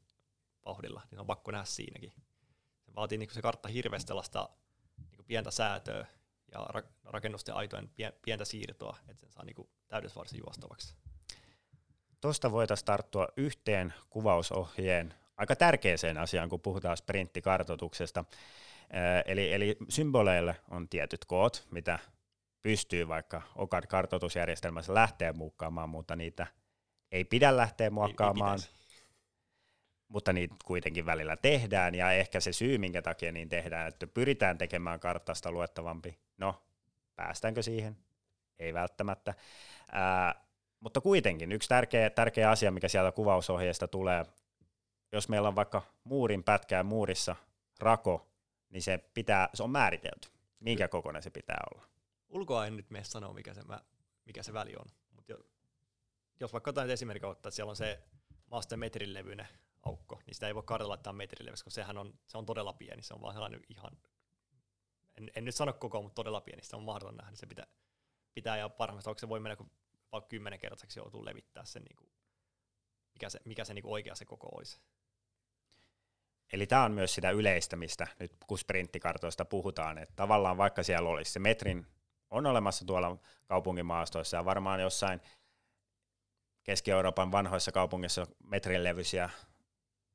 [0.65, 2.13] vauhdilla, niin on pakko nähdä siinäkin.
[2.95, 4.49] Vaatii niin kuin se kartta hirveästi sellaista
[4.97, 6.05] niin kuin pientä säätöä
[6.51, 10.95] ja ra- rakennusten aitojen pien- pientä siirtoa, että sen saa niin kuin täydessä juostavaksi.
[12.21, 18.25] Tuosta voitaisiin tarttua yhteen kuvausohjeen aika tärkeäseen asiaan, kun puhutaan sprinttikartoituksesta.
[19.25, 21.99] Eli, eli symboleille on tietyt koot, mitä
[22.61, 26.47] pystyy vaikka OCAD-kartoitusjärjestelmässä lähteä muokkaamaan, mutta niitä
[27.11, 28.82] ei pidä lähteä muokkaamaan, pitäisi.
[30.13, 34.57] Mutta niitä kuitenkin välillä tehdään, ja ehkä se syy, minkä takia niin tehdään, että pyritään
[34.57, 36.17] tekemään karttasta luettavampi.
[36.37, 36.63] No,
[37.15, 37.97] päästäänkö siihen?
[38.59, 39.33] Ei välttämättä.
[39.91, 40.35] Ää,
[40.79, 44.25] mutta kuitenkin yksi tärkeä, tärkeä asia, mikä sieltä kuvausohjeesta tulee,
[45.11, 47.35] jos meillä on vaikka muurin pätkä ja muurissa
[47.79, 48.27] rako,
[48.69, 51.85] niin se, pitää, se on määritelty, minkä kokoinen se pitää olla.
[52.29, 53.61] Ulkoa en nyt mene sanoa, mikä se,
[54.25, 54.85] mikä se väli on.
[55.11, 55.37] Mutta jo,
[56.39, 57.99] jos vaikka otetaan nyt esimerkki ottaa, että siellä on se
[58.51, 59.47] maasta metrin levyinen
[59.83, 62.73] aukko, niin sitä ei voi kartalla laittaa metrin levyys, koska sehän on, se on todella
[62.73, 63.03] pieni.
[63.03, 63.97] Se on vaan sellainen ihan,
[65.17, 66.63] en, en nyt sano koko, mutta todella pieni.
[66.63, 67.35] Sitä on mahdoton nähdä.
[67.35, 67.67] Se pitää,
[68.33, 69.71] pitää ja parhaimmassa onko se voi mennä, kun
[70.11, 72.09] vaikka kymmenen kertaiseksi joutuu levittää sen, niin kuin,
[73.13, 74.79] mikä se, mikä se niin kuin oikea se koko olisi.
[76.53, 81.31] Eli tämä on myös sitä yleistämistä, nyt kun sprinttikartoista puhutaan, että tavallaan vaikka siellä olisi
[81.31, 81.87] se metrin,
[82.29, 85.21] on olemassa tuolla kaupunkimaastoissa ja varmaan jossain
[86.63, 89.29] Keski-Euroopan vanhoissa kaupungissa metrin levyisiä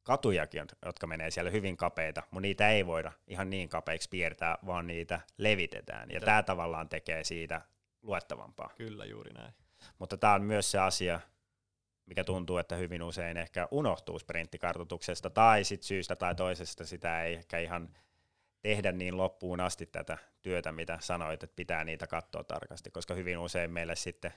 [0.02, 4.86] katujakin, jotka menee siellä hyvin kapeita, mutta niitä ei voida ihan niin kapeiksi piirtää, vaan
[4.86, 6.10] niitä levitetään.
[6.10, 7.60] Ja tämä tavallaan tekee siitä
[8.02, 8.70] luettavampaa.
[8.76, 9.54] Kyllä, juuri näin.
[9.98, 11.20] Mutta tämä on myös se asia,
[12.06, 17.34] mikä tuntuu, että hyvin usein ehkä unohtuu sprinttikartoituksesta, tai sit syystä tai toisesta sitä ei
[17.34, 17.88] ehkä ihan
[18.62, 23.38] tehdä niin loppuun asti tätä työtä, mitä sanoit, että pitää niitä katsoa tarkasti, koska hyvin
[23.38, 24.32] usein meille sitten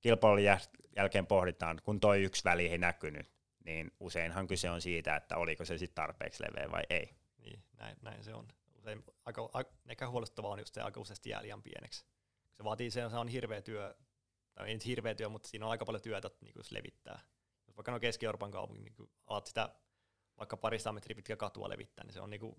[0.00, 3.28] kilpailun jäl- jälkeen pohditaan, kun toi yksi väli ei näkynyt,
[3.64, 7.16] niin useinhan kyse on siitä, että oliko se sitten tarpeeksi leveä vai ei.
[7.38, 8.48] Niin, näin, näin se on.
[8.74, 12.04] Usein aika, aika, ehkä huolestuttavaa on just se aika useasti jää liian pieneksi.
[12.52, 13.94] Se vaatii sen, se on hirveä työ,
[14.54, 17.20] tai ei nyt hirveä työ, mutta siinä on aika paljon työtä, niin jos levittää.
[17.66, 19.68] Jos vaikka no Keski-Euroopan kaupunki, niin kun alat sitä
[20.38, 22.56] vaikka parista metriä pitkä katua levittää, niin se on niin kuin,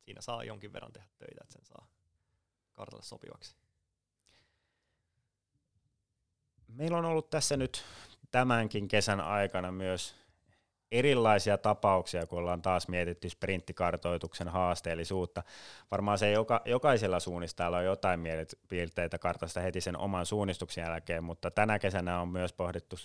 [0.00, 1.88] siinä saa jonkin verran tehdä töitä, että sen saa
[2.72, 3.56] kartalle sopivaksi.
[6.68, 7.84] Meillä on ollut tässä nyt
[8.30, 10.19] tämänkin kesän aikana myös
[10.92, 15.42] erilaisia tapauksia, kun ollaan taas mietitty sprinttikartoituksen haasteellisuutta.
[15.90, 21.50] Varmaan se joka, jokaisella suunnistajalla on jotain mielipiteitä kartasta heti sen oman suunnistuksen jälkeen, mutta
[21.50, 22.96] tänä kesänä on myös pohdittu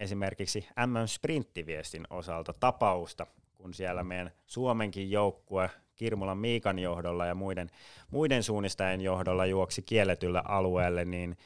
[0.00, 7.70] esimerkiksi MM-sprinttiviestin osalta tapausta, kun siellä meidän Suomenkin joukkue Kirmulan Miikan johdolla ja muiden,
[8.10, 11.36] muiden suunnistajien johdolla juoksi kielletyllä alueelle, niin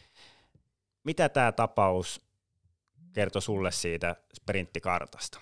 [1.04, 2.31] mitä tämä tapaus
[3.12, 5.40] kertoi sulle siitä sprinttikartasta?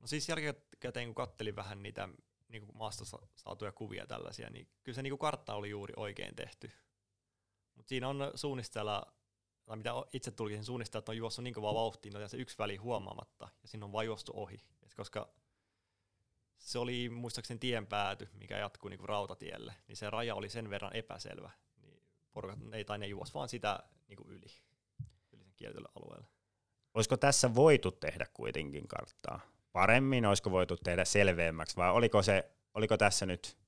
[0.00, 2.08] No siis jälkikäteen, kun kattelin vähän niitä
[2.48, 5.94] niin kuin maasta sa- saatuja kuvia tällaisia, niin kyllä se niin kuin kartta oli juuri
[5.96, 6.70] oikein tehty.
[7.74, 9.14] Mutta siinä on suunnistajalla,
[9.64, 12.76] tai mitä itse tulkisin, suunnistajat on juossut niin kovaa vauhtia, niin on se yksi väli
[12.76, 14.60] huomaamatta, ja siinä on vain juostu ohi.
[14.82, 15.28] Et koska
[16.58, 20.70] se oli muistaakseni tien pääty, mikä jatkuu niin kuin rautatielle, niin se raja oli sen
[20.70, 22.02] verran epäselvä, niin
[22.32, 24.46] porukat ei, tai ne juos vaan sitä niin kuin yli,
[25.32, 26.33] yli sen kielletylle alueelle.
[26.94, 29.40] Olisiko tässä voitu tehdä kuitenkin karttaa
[29.72, 33.58] paremmin, olisiko voitu tehdä selveämmäksi, vai oliko, se, oliko tässä nyt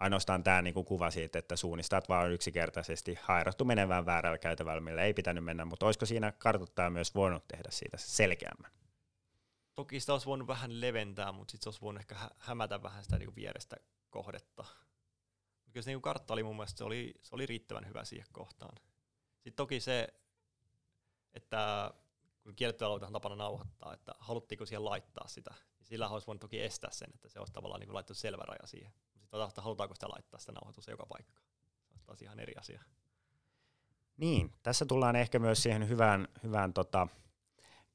[0.00, 5.14] ainoastaan tämä niin kuva siitä, että suunnistajat vaan yksinkertaisesti hairattu menevään väärällä käytävällä, millä ei
[5.14, 8.70] pitänyt mennä, mutta olisiko siinä kartoittaja myös voinut tehdä siitä selkeämmän?
[9.74, 13.04] Toki sitä olisi voinut vähän leventää, mutta sitten se olisi voinut ehkä hä- hämätä vähän
[13.04, 13.76] sitä niinku vierestä
[14.10, 14.64] kohdetta.
[15.72, 18.76] Kyllä se niinku kartta oli mun mielestä, se oli, se oli riittävän hyvä siihen kohtaan.
[19.34, 20.08] Sitten toki se,
[21.34, 21.90] että
[22.44, 26.62] kun kiellettyä aloitetaan tapana nauhoittaa, että haluttiinko siihen laittaa sitä, niin sillä olisi voinut toki
[26.62, 28.92] estää sen, että se olisi tavallaan niinku laittu selvä raja siihen.
[29.20, 31.42] Sitten että halutaanko sitä laittaa sitä nauhoitusta joka paikkaan.
[31.84, 32.82] Se olisi taas ihan eri asia.
[34.16, 37.08] Niin, tässä tullaan ehkä myös siihen hyvään, hyvään tota,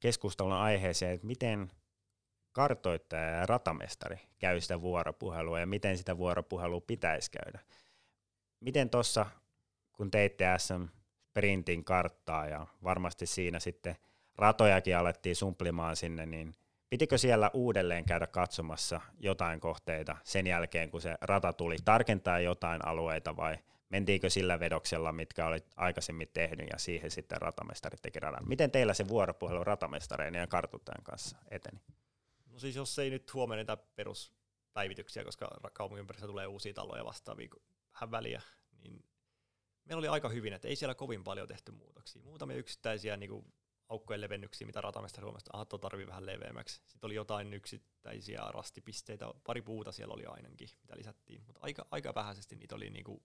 [0.00, 1.70] keskustelun aiheeseen, että miten
[2.52, 7.60] kartoittaja ja ratamestari käy sitä vuoropuhelua ja miten sitä vuoropuhelua pitäisi käydä.
[8.60, 9.26] Miten tuossa,
[9.92, 10.84] kun teitte SM
[11.30, 13.96] Sprintin karttaa ja varmasti siinä sitten
[14.40, 16.54] ratojakin alettiin sumplimaan sinne, niin
[16.90, 22.86] pitikö siellä uudelleen käydä katsomassa jotain kohteita sen jälkeen, kun se rata tuli, tarkentaa jotain
[22.86, 28.48] alueita vai mentiinkö sillä vedoksella, mitkä olit aikaisemmin tehnyt ja siihen sitten ratamestari teki radan.
[28.48, 31.80] Miten teillä se vuoropuhelu ratamestareiden ja kartuttajan kanssa eteni?
[32.46, 37.48] No siis jos ei nyt huomioida peruspäivityksiä, koska kaupungin ympäristössä tulee uusia taloja vastaavia
[37.94, 38.42] vähän väliä,
[38.82, 39.04] niin
[39.84, 42.22] meillä oli aika hyvin, että ei siellä kovin paljon tehty muutoksia.
[42.22, 43.52] Muutamia yksittäisiä niin kuin
[43.90, 46.74] aukkojen levennyksiä, mitä ratamesta huomasta, aha, tarvii vähän leveämmäksi.
[46.74, 52.14] Sitten oli jotain yksittäisiä rastipisteitä, pari puuta siellä oli ainakin, mitä lisättiin, mutta aika, aika
[52.14, 53.22] vähäisesti niitä oli niin kuin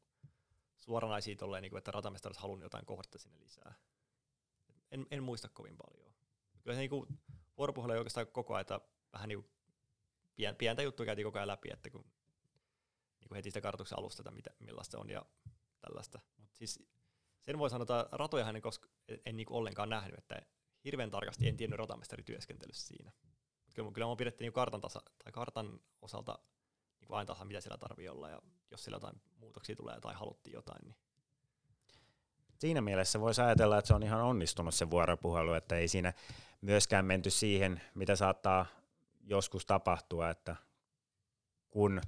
[0.77, 3.73] suoranaisia tolleen, niin kuin, että ratamesta olisi halunnut jotain kohdetta sinne lisää.
[4.91, 6.13] En, en muista kovin paljon.
[6.63, 7.19] Kyllä se niin kuin,
[7.57, 8.79] vuoropuhelu ei oikeastaan koko ajan, että
[9.13, 9.51] vähän niin kuin
[10.35, 12.05] pien, pientä juttua käytiin koko ajan läpi, että kun
[13.19, 15.25] niin kuin heti sitä kartoituksen alusta, että mitä, millaista on ja
[15.79, 16.19] tällaista.
[16.37, 16.94] Mutta siis
[17.45, 18.89] sen voi sanoa, että ratoja en, koska
[19.25, 20.41] en, niin ollenkaan nähnyt, että
[20.85, 23.11] hirveän tarkasti en tiennyt ratamestarityöskentelyssä siinä.
[23.73, 26.39] Kyllä, kyllä mä pidettiin niin kartan, tasa, tai kartan osalta
[26.99, 30.53] niin aina tasa, mitä siellä tarvii olla, ja jos siellä jotain muutoksia tulee tai haluttiin
[30.53, 30.95] jotain, niin
[32.59, 36.13] Siinä mielessä voisi ajatella, että se on ihan onnistunut se vuoropuhelu, että ei siinä
[36.61, 38.65] myöskään menty siihen, mitä saattaa
[39.23, 40.55] joskus tapahtua, että
[41.69, 42.01] kun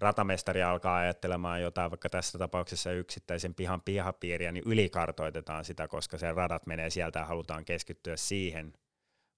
[0.00, 6.32] ratamestari alkaa ajattelemaan jotain, vaikka tässä tapauksessa yksittäisen pihan pihapiiriä, niin ylikartoitetaan sitä, koska se
[6.32, 8.72] radat menee sieltä ja halutaan keskittyä siihen,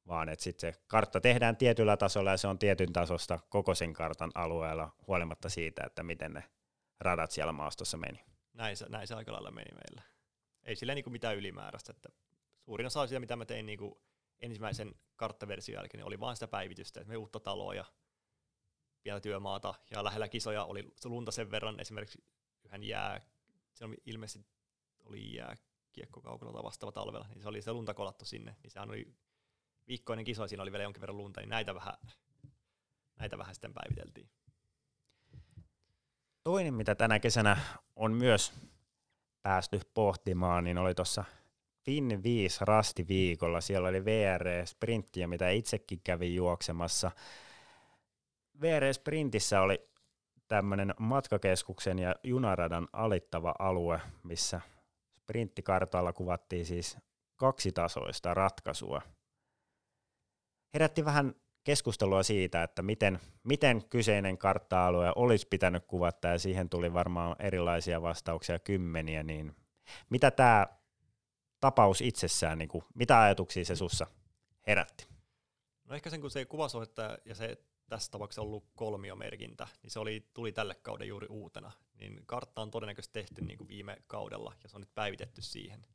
[0.08, 3.92] vaan että sitten se kartta tehdään tietyllä tasolla ja se on tietyn tasosta koko sen
[3.92, 6.44] kartan alueella, huolimatta siitä, että miten ne
[7.00, 8.24] radat siellä maastossa meni.
[8.52, 10.02] Näin se, näin se aika lailla meni meillä.
[10.64, 11.92] Ei sillä niin mitään ylimääräistä.
[11.96, 12.08] Että
[12.60, 13.94] suurin osa siitä, mitä mä tein niin kuin
[14.40, 17.84] ensimmäisen karttaversion jälkeen, niin oli vain sitä päivitystä, että me uutta taloa ja
[19.02, 22.24] pientä työmaata ja lähellä kisoja oli lunta sen verran, esimerkiksi
[22.64, 23.20] yhden jää,
[23.74, 24.52] se oli ilmeisesti
[25.04, 29.14] oli jääkiekkokaukalla vastaava talvella, niin se oli se lunta kolattu sinne, niin sehän oli
[29.88, 31.94] viikkoinen kiso, siinä oli vielä jonkin verran lunta, niin näitä vähän,
[33.18, 34.30] näitä vähän sitten päiviteltiin.
[36.44, 37.56] Toinen, mitä tänä kesänä
[37.96, 38.52] on myös
[39.42, 41.24] päästy pohtimaan, niin oli tuossa
[41.84, 43.60] Fin 5 rastiviikolla.
[43.60, 47.10] Siellä oli VR-sprinttiä, mitä itsekin kävin juoksemassa.
[48.62, 49.88] VR-sprintissä oli
[50.48, 54.60] tämmöinen matkakeskuksen ja junaradan alittava alue, missä
[55.16, 56.98] sprinttikartalla kuvattiin siis
[57.36, 59.02] kaksitasoista ratkaisua.
[60.74, 66.92] Herätti vähän keskustelua siitä, että miten, miten kyseinen kartta-alue olisi pitänyt kuvata, ja siihen tuli
[66.92, 69.56] varmaan erilaisia vastauksia kymmeniä, niin
[70.10, 70.66] mitä tämä
[71.60, 74.06] tapaus itsessään, niin kuin, mitä ajatuksia se sussa
[74.66, 75.06] herätti?
[75.84, 77.56] No ehkä sen, kun se kuvasuhetta ja se
[77.92, 81.72] tässä tapauksessa ollut kolmiomerkintä, niin se oli, tuli tälle kauden juuri uutena.
[81.94, 85.86] Niin kartta on todennäköisesti tehty niin kuin viime kaudella, ja se on nyt päivitetty siihen.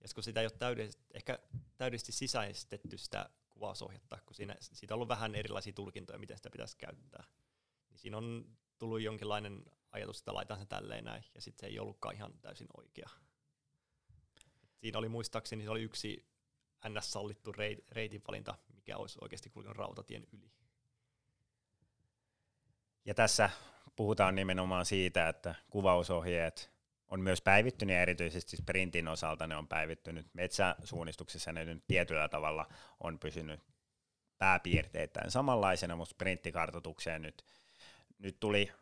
[0.00, 1.38] Ja kun sitä ei ole täydellisesti, ehkä
[1.76, 6.76] täydellisesti sisäistetty sitä kuvausohjetta, kun siinä, siitä on ollut vähän erilaisia tulkintoja, miten sitä pitäisi
[6.76, 7.24] käyttää.
[7.90, 11.78] Niin siinä on tullut jonkinlainen ajatus, että laitan sen tälleen näin, ja sitten se ei
[11.78, 13.08] ollutkaan ihan täysin oikea.
[14.76, 16.26] Siinä oli muistaakseni se oli yksi
[16.88, 17.52] NS-sallittu
[17.90, 20.57] reitinvalinta, mikä olisi oikeasti kulkenut rautatien yli.
[23.04, 23.50] Ja tässä
[23.96, 26.70] puhutaan nimenomaan siitä, että kuvausohjeet
[27.08, 30.26] on myös päivittynyt ja erityisesti sprintin osalta ne on päivittynyt.
[30.32, 32.66] Metsäsuunnistuksessa ne nyt tietyllä tavalla
[33.00, 33.60] on pysynyt
[34.38, 37.44] pääpiirteittäin samanlaisena, mutta sprinttikartoitukseen nyt,
[38.18, 38.72] nyt tuli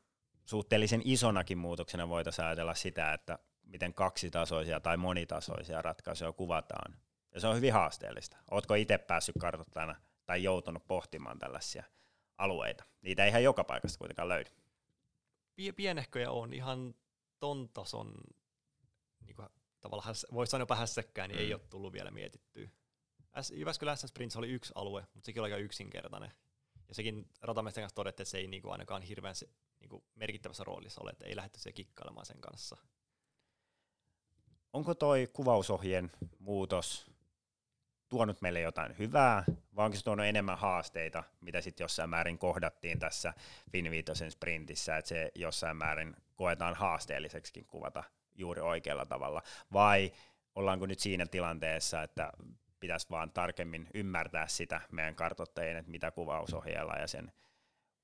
[0.44, 6.96] suhteellisen isonakin muutoksena voitaisiin ajatella sitä, että miten kaksitasoisia tai monitasoisia ratkaisuja kuvataan.
[7.35, 8.37] Ja se on hyvin haasteellista.
[8.50, 11.85] Oletko itse päässyt kartoittamaan tai joutunut pohtimaan tällaisia
[12.38, 12.85] alueita?
[13.03, 14.51] Niitä ei ihan joka paikasta kuitenkaan löydy.
[15.77, 16.94] Pienehköjä on ihan
[17.40, 18.14] ton tason,
[19.27, 19.49] niin kuin,
[19.81, 21.44] tavallaan voisi sanoa jopa hässäkkään, niin mm.
[21.44, 22.68] ei ole tullut vielä mietittyä.
[23.53, 26.33] Jyväskylän SS Sprints oli yksi alue, mutta sekin oli aika yksinkertainen.
[26.88, 29.49] Ja sekin ratamiesten kanssa todettiin, että se ei niin kuin ainakaan hirveän se,
[29.81, 32.77] niin kuin merkittävässä roolissa ole, että ei lähdetty siihen kikkailemaan sen kanssa.
[34.72, 37.11] Onko toi kuvausohjeen muutos
[38.09, 39.44] tuonut meille jotain hyvää,
[39.76, 43.32] vai onko se tuonut enemmän haasteita, mitä sitten jossain määrin kohdattiin tässä
[43.72, 50.12] Finviitosen sprintissä, että se jossain määrin koetaan haasteelliseksikin kuvata juuri oikealla tavalla, vai
[50.54, 52.32] ollaanko nyt siinä tilanteessa, että
[52.80, 57.32] pitäisi vaan tarkemmin ymmärtää sitä meidän kartoittajien, että mitä kuvausohjeella ja sen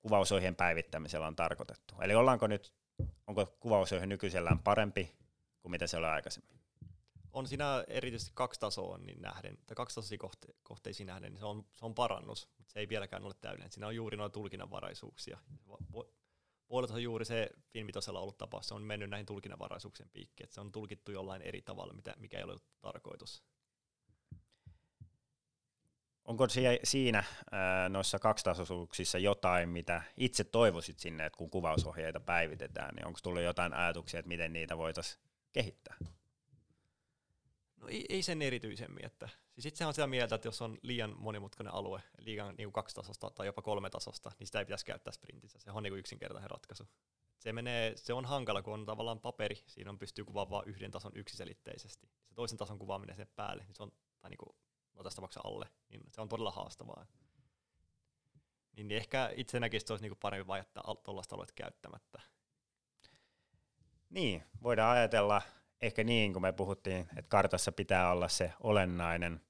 [0.00, 1.94] kuvausohjeen päivittämisellä on tarkoitettu.
[2.00, 2.74] Eli ollaanko nyt,
[3.26, 5.12] onko kuvausohje nykyisellään parempi
[5.62, 6.61] kuin mitä se oli aikaisemmin?
[7.32, 11.46] On siinä erityisesti kaksi tasoa niin nähden, tai kaksi tasoisia kohte- kohteisiin nähden, niin se
[11.46, 13.72] on, se on parannus, mutta se ei vieläkään ole täydellinen.
[13.72, 15.38] Siinä on juuri noita tulkinnanvaraisuuksia.
[16.68, 20.60] Puolelta on juuri se filmitosella ollut tapaus, se on mennyt näihin tulkinnanvaraisuuksien piikkiin, että se
[20.60, 23.42] on tulkittu jollain eri tavalla, mitä, mikä ei ole tarkoitus.
[26.24, 26.46] Onko
[26.84, 27.24] siinä
[27.88, 33.74] noissa kaksitasoisuuksissa jotain, mitä itse toivoisit sinne, että kun kuvausohjeita päivitetään, niin onko tullut jotain
[33.74, 35.96] ajatuksia, että miten niitä voitaisiin kehittää?
[37.82, 39.04] No ei, ei sen erityisemmin.
[39.04, 42.94] Että, siis itse on sitä mieltä, että jos on liian monimutkainen alue, liian niin kaksi
[42.94, 45.58] tasosta tai jopa kolme tasosta, niin sitä ei pitäisi käyttää sprintissä.
[45.58, 46.88] Se on niin yksinkertainen ratkaisu.
[47.38, 50.90] Se, menee, se on hankala, kun on tavallaan paperi, siinä on pystyy kuvaamaan vain yhden
[50.90, 52.10] tason yksiselitteisesti.
[52.24, 54.56] Se toisen tason kuvaaminen sinne päälle, niin se on, tai niin kuin,
[54.94, 57.06] no tässä tapauksessa alle, niin se on todella haastavaa.
[58.76, 62.20] Niin, niin ehkä itse näkisin, että olisi niin parempi jättää tuollaista alueet käyttämättä.
[64.10, 65.42] Niin, voidaan ajatella
[65.82, 69.40] ehkä niin, kuin me puhuttiin, että kartassa pitää olla se olennainen,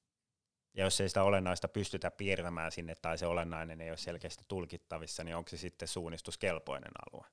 [0.74, 5.24] ja jos ei sitä olennaista pystytä piirtämään sinne, tai se olennainen ei ole selkeästi tulkittavissa,
[5.24, 7.26] niin onko se sitten suunnistuskelpoinen alue?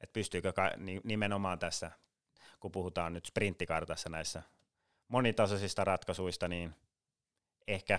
[0.00, 0.72] Et pystyykö ka-
[1.04, 1.90] nimenomaan tässä,
[2.60, 4.42] kun puhutaan nyt sprinttikartassa näissä
[5.08, 6.74] monitasoisista ratkaisuista, niin
[7.66, 7.98] ehkä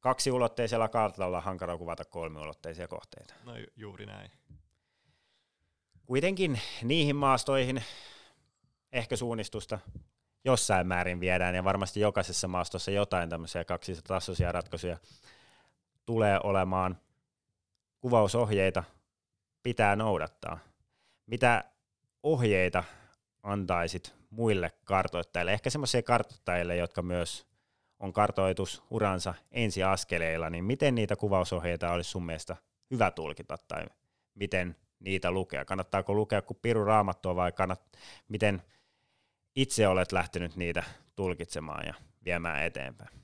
[0.00, 3.34] kaksiulotteisella kartalla on hankala kuvata kolmiulotteisia kohteita.
[3.44, 4.30] No ju- juuri näin.
[6.06, 7.84] Kuitenkin niihin maastoihin
[8.92, 9.78] ehkä suunnistusta
[10.44, 14.98] jossain määrin viedään, ja varmasti jokaisessa maastossa jotain tämmöisiä kaksitasoisia ratkaisuja
[16.06, 16.98] tulee olemaan.
[18.00, 18.84] Kuvausohjeita
[19.62, 20.58] pitää noudattaa.
[21.26, 21.64] Mitä
[22.22, 22.84] ohjeita
[23.42, 27.46] antaisit muille kartoittajille, ehkä semmoisille kartoittajille, jotka myös
[27.98, 32.56] on kartoitus uransa ensiaskeleilla, niin miten niitä kuvausohjeita olisi sun mielestä
[32.90, 33.84] hyvä tulkita tai
[34.34, 35.64] miten niitä lukea?
[35.64, 37.82] Kannattaako lukea kuin piru raamattua vai kannat,
[38.28, 38.62] miten
[39.56, 40.82] itse olet lähtenyt niitä
[41.16, 43.20] tulkitsemaan ja viemään eteenpäin?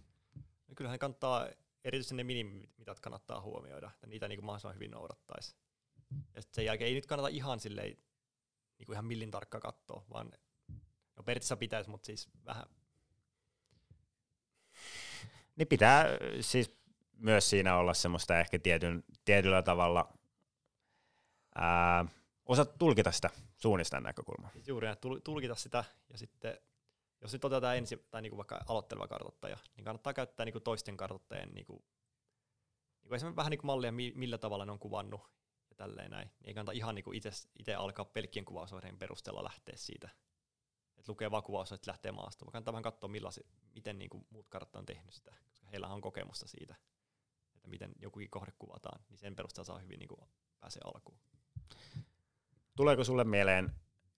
[0.69, 1.49] No kyllähän kannattaa,
[1.85, 5.57] erityisesti ne minimitat kannattaa huomioida, että niitä niin kuin mahdollisimman hyvin noudattaisi.
[6.35, 7.97] Ja sen jälkeen ei nyt kannata ihan silleen,
[8.79, 10.33] niin kuin ihan millin tarkka katsoa, vaan
[11.17, 12.67] no periaatteessa pitäisi, mutta siis vähän.
[15.57, 16.07] Niin pitää
[16.41, 16.77] siis
[17.19, 20.19] myös siinä olla semmoista ehkä tietyn, tietyllä tavalla
[21.55, 22.05] ää,
[22.47, 23.31] osata tulkita sitä
[23.67, 24.51] suunnistan näkökulmaa.
[24.51, 26.59] Siis juuri näin, tulkita sitä ja sitten
[27.21, 31.55] jos nyt otetaan ensin, tai niinku vaikka aloitteleva kartoittaja, niin kannattaa käyttää niinku toisten kartoittajien
[31.55, 31.85] niinku,
[33.03, 35.21] niinku esimerkiksi vähän niinku mallia, millä tavalla ne on kuvannut
[35.71, 36.29] ja tälleen näin.
[36.29, 40.09] Niin ei kannata ihan niinku itse alkaa pelkkien kuvausohjeiden perusteella lähteä siitä.
[40.97, 42.45] Että lukee vaan kuvausohjeet lähtee maasta.
[42.45, 46.01] Vaan kannattaa vähän katsoa, millaisi, miten niinku muut karttat on tehnyt sitä, koska heillä on
[46.01, 46.75] kokemusta siitä,
[47.55, 50.29] että miten jokukin kohde kuvataan, niin sen perusteella saa hyvin niinku
[50.61, 51.19] pääsee alkuun.
[52.77, 53.73] Tuleeko sulle mieleen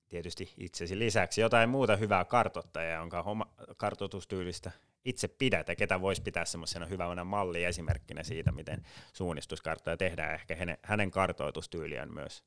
[0.08, 4.70] tietysti itsesi lisäksi jotain muuta hyvää kartoittajaa, jonka homma, kartoitustyylistä
[5.04, 10.56] itse pidät ja ketä voisi pitää semmoisena hyvänä malli esimerkkinä siitä, miten suunnistuskarttoja tehdään, ehkä
[10.82, 12.44] hänen, kartoitustyyliään myös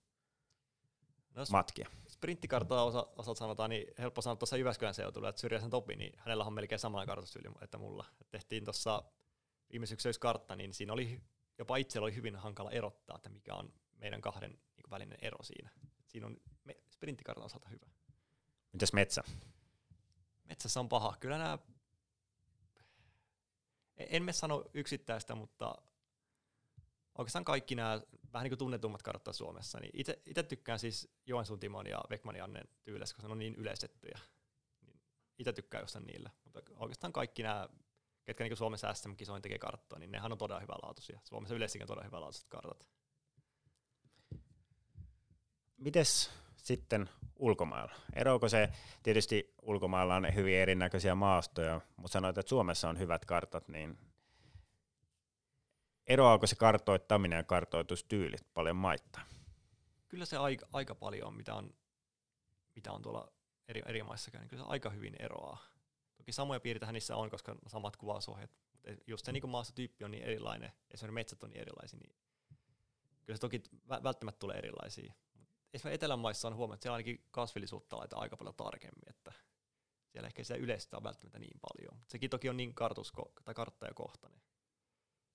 [1.36, 1.88] no, matkia.
[2.08, 6.44] Sprinttikarttoa osa, osalta sanotaan, niin helppo sanoa tuossa Jyväskylän seutulla, että Syrjäsen Topi, niin hänellä
[6.44, 8.06] on melkein samanlainen kartoitustyyli että mulla.
[8.22, 9.04] Et tehtiin tuossa
[9.72, 9.86] viime
[10.20, 11.22] kartta, niin siinä oli
[11.58, 15.70] jopa itsellä oli hyvin hankala erottaa, että mikä on meidän kahden niin välinen ero siinä.
[16.12, 17.86] Siinä on me, sprinttikartan osalta hyvä.
[18.74, 19.24] Mitäs metsä?
[20.44, 21.16] Metsässä on paha.
[21.20, 21.58] Kyllä nämä,
[23.98, 25.76] en me sano yksittäistä, mutta
[27.18, 28.02] oikeastaan kaikki nämä
[28.34, 32.44] vähän niin kuin tunnetummat karttat Suomessa, niin itse, itse tykkään siis Joensuun Timon ja Vekmanin
[32.44, 34.20] Annen tyylissä, koska ne on niin yleistettyjä.
[34.82, 35.02] Niin
[35.38, 36.30] itse tykkään jostain niillä.
[36.44, 37.70] Mutta oikeastaan kaikki nämä,
[38.24, 41.20] ketkä niin Suomessa SM-kisoin tekee karttoa, niin nehän on todella hyvälaatuisia.
[41.24, 43.01] Suomessa yleisestikin on todella hyvälaatuiset kartat.
[45.82, 47.96] Mites sitten ulkomailla?
[48.14, 48.70] Eroako se,
[49.04, 53.98] tietysti ulkomailla on hyvin erinäköisiä maastoja, mutta sanoit, että Suomessa on hyvät kartat, niin
[56.08, 59.26] eroaako se kartoittaminen ja kartoitustyylit paljon maittain?
[60.08, 61.74] Kyllä se aika, aika paljon on, mitä on,
[62.76, 63.32] mitä on tuolla
[63.68, 65.58] eri, eri maissakin, niin kyllä se aika hyvin eroaa.
[66.18, 70.24] Toki samoja piirteitä niissä on, koska samat kuvausohjeet, mutta just se niin maastotyyppi on niin
[70.24, 72.16] erilainen, esimerkiksi metsät on niin erilaisia, niin
[73.26, 73.64] kyllä se toki
[74.04, 75.14] välttämättä tulee erilaisia
[75.74, 79.34] esimerkiksi Etelämaissa on huomannut, että siellä ainakin kasvillisuutta laitetaan aika paljon tarkemmin, että
[80.08, 82.02] siellä ehkä sitä yleistä on välttämättä niin paljon.
[82.08, 84.42] Sekin toki on niin kartusko, tai karttajakohtainen.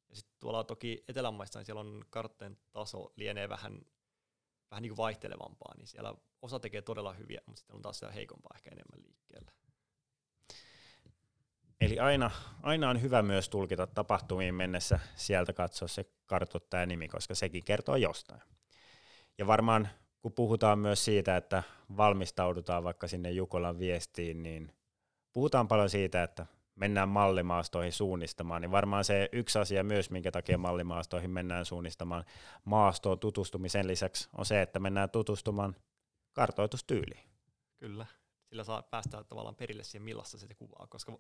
[0.08, 3.80] Ja sitten tuolla toki Etelämaissa, niin siellä on kartteen taso lienee vähän,
[4.70, 8.14] vähän niin kuin vaihtelevampaa, niin siellä osa tekee todella hyviä, mutta sitten on taas siellä
[8.14, 9.52] heikompaa ehkä enemmän liikkeellä.
[11.80, 12.30] Eli aina,
[12.62, 17.96] aina on hyvä myös tulkita tapahtumiin mennessä sieltä katsoa se kartoittaja nimi, koska sekin kertoo
[17.96, 18.40] jostain.
[19.38, 19.88] Ja varmaan
[20.26, 21.62] kun puhutaan myös siitä, että
[21.96, 24.72] valmistaudutaan vaikka sinne Jukolan viestiin, niin
[25.32, 30.58] puhutaan paljon siitä, että mennään mallimaastoihin suunnistamaan, niin varmaan se yksi asia myös, minkä takia
[30.58, 32.24] mallimaastoihin mennään suunnistamaan
[32.64, 35.76] maastoon tutustumisen lisäksi, on se, että mennään tutustumaan
[36.32, 37.28] kartoitustyyliin.
[37.76, 38.06] Kyllä,
[38.44, 41.18] sillä saa päästä tavallaan perille siihen, millaista se kuvaa, koska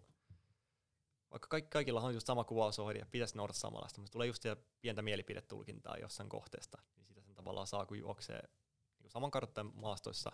[1.30, 4.42] vaikka kaikki, kaikilla on just sama kuvausohje ja pitäisi noudattaa samanlaista, mutta tulee just
[4.80, 8.48] pientä mielipidetulkintaa jossain kohteesta, niin sitä sen tavallaan saa, kun juoksee
[9.06, 10.32] niin saman kartan maastoissa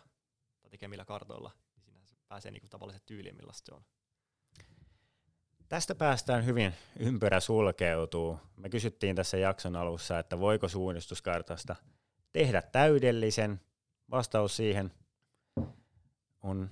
[0.62, 3.84] tai tekemillä kartoilla, niin siinä se pääsee niin tavalliset tyyliin, millaista se on.
[5.68, 8.38] Tästä päästään hyvin ympyrä sulkeutuu.
[8.56, 11.76] Me kysyttiin tässä jakson alussa, että voiko suunnistuskartasta
[12.32, 13.60] tehdä täydellisen.
[14.10, 14.92] Vastaus siihen
[16.42, 16.70] on,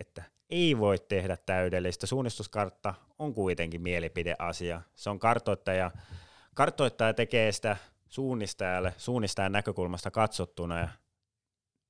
[0.00, 2.06] että ei voi tehdä täydellistä.
[2.06, 4.82] Suunnistuskartta on kuitenkin mielipideasia.
[4.94, 5.90] Se on kartoittaja.
[6.54, 7.76] Kartoittaja tekee sitä
[8.08, 10.88] suunnistajalle, suunnistajan näkökulmasta katsottuna ja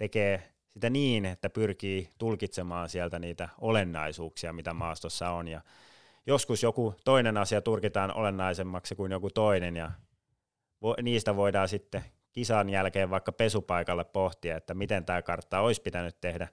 [0.00, 5.48] tekee sitä niin, että pyrkii tulkitsemaan sieltä niitä olennaisuuksia, mitä maastossa on.
[5.48, 5.60] Ja
[6.26, 9.90] joskus joku toinen asia turkitaan olennaisemmaksi kuin joku toinen, ja
[11.02, 16.48] niistä voidaan sitten kisan jälkeen vaikka pesupaikalle pohtia, että miten tämä kartta olisi pitänyt tehdä.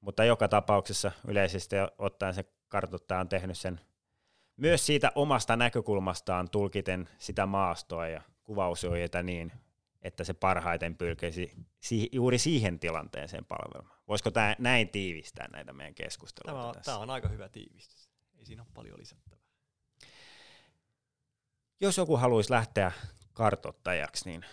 [0.00, 3.80] Mutta joka tapauksessa yleisesti ottaen se kartoittaja on tehnyt sen
[4.56, 9.52] myös siitä omasta näkökulmastaan tulkiten sitä maastoa ja kuvausohjeita niin,
[10.02, 13.98] että se parhaiten pyrkisi si- juuri siihen tilanteeseen palvelemaan.
[14.08, 16.92] Voisiko tämä näin tiivistää näitä meidän keskusteluita Tämä on, tässä?
[16.92, 18.10] tämä on aika hyvä tiivistys.
[18.38, 19.44] Ei siinä ole paljon lisättävää.
[21.80, 22.92] Jos joku haluaisi lähteä
[23.32, 24.44] kartottajaksi, niin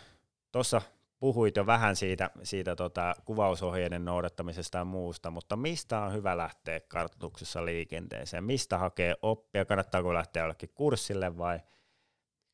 [0.52, 0.82] tuossa
[1.20, 6.80] puhuit jo vähän siitä, siitä tota kuvausohjeiden noudattamisesta ja muusta, mutta mistä on hyvä lähteä
[6.80, 8.44] kartoituksessa liikenteeseen?
[8.44, 9.66] Mistä hakee oppia?
[9.66, 11.60] Kannattaako lähteä jollekin kurssille vai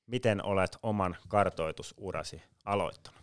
[0.05, 3.21] miten olet oman kartoitusurasi aloittanut?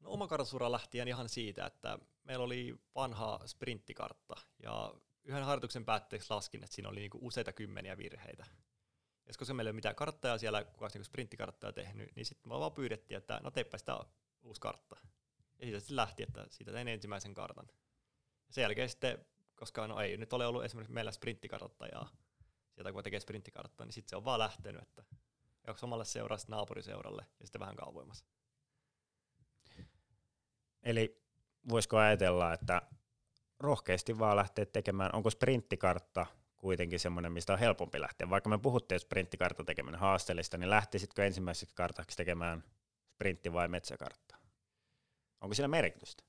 [0.00, 6.30] No, oma kartoitusura lähti ihan siitä, että meillä oli vanha sprinttikartta ja yhden harjoituksen päätteeksi
[6.30, 8.46] laskin, että siinä oli niinku useita kymmeniä virheitä.
[9.26, 12.58] Ja koska meillä ei ole mitään karttaa siellä, kukaan niinku sprinttikarttaa tehnyt, niin sitten me
[12.58, 13.98] vaan pyydettiin, että no teipä sitä
[14.42, 14.96] uusi kartta.
[15.58, 17.66] Ja siitä sitten lähti, että siitä tein ensimmäisen kartan.
[18.46, 22.08] Ja sen jälkeen sitten, koska no ei nyt ole ollut esimerkiksi meillä sprinttikarttajaa,
[22.74, 25.04] sieltä kun tekee sprinttikarttaa, niin sitten se on vaan lähtenyt, että
[25.66, 28.24] joko omalle seuralle, sitten naapuriseuralle ja sitten vähän kauemmas.
[30.84, 31.22] Eli
[31.68, 32.82] voisiko ajatella, että
[33.60, 36.26] rohkeasti vaan lähteä tekemään, onko sprinttikartta
[36.56, 38.30] kuitenkin semmoinen, mistä on helpompi lähteä?
[38.30, 42.64] Vaikka me puhuttiin, että sprinttikartta tekeminen haasteellista, niin lähtisitkö ensimmäiseksi kartaksi tekemään
[43.10, 44.38] sprintti- vai metsäkarttaa?
[45.40, 46.24] Onko sillä merkitystä?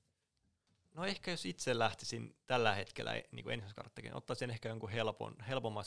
[0.94, 5.84] No ehkä jos itse lähtisin tällä hetkellä niin ensimmäisen karttakin, ottaisin ehkä jonkun helpon, helpomman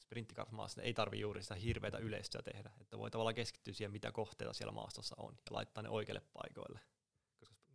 [0.00, 0.82] sprinttikartmaasta.
[0.82, 4.72] Ei tarvi juuri sitä hirveätä yleisöä tehdä, että voi tavallaan keskittyä siihen, mitä kohteita siellä
[4.72, 6.80] maastossa on ja laittaa ne oikeille paikoille.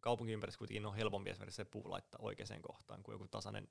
[0.06, 3.68] Kaupunkiympäristössä kuitenkin on helpompi esimerkiksi se puu laittaa oikeaan kohtaan kuin joku tasainen,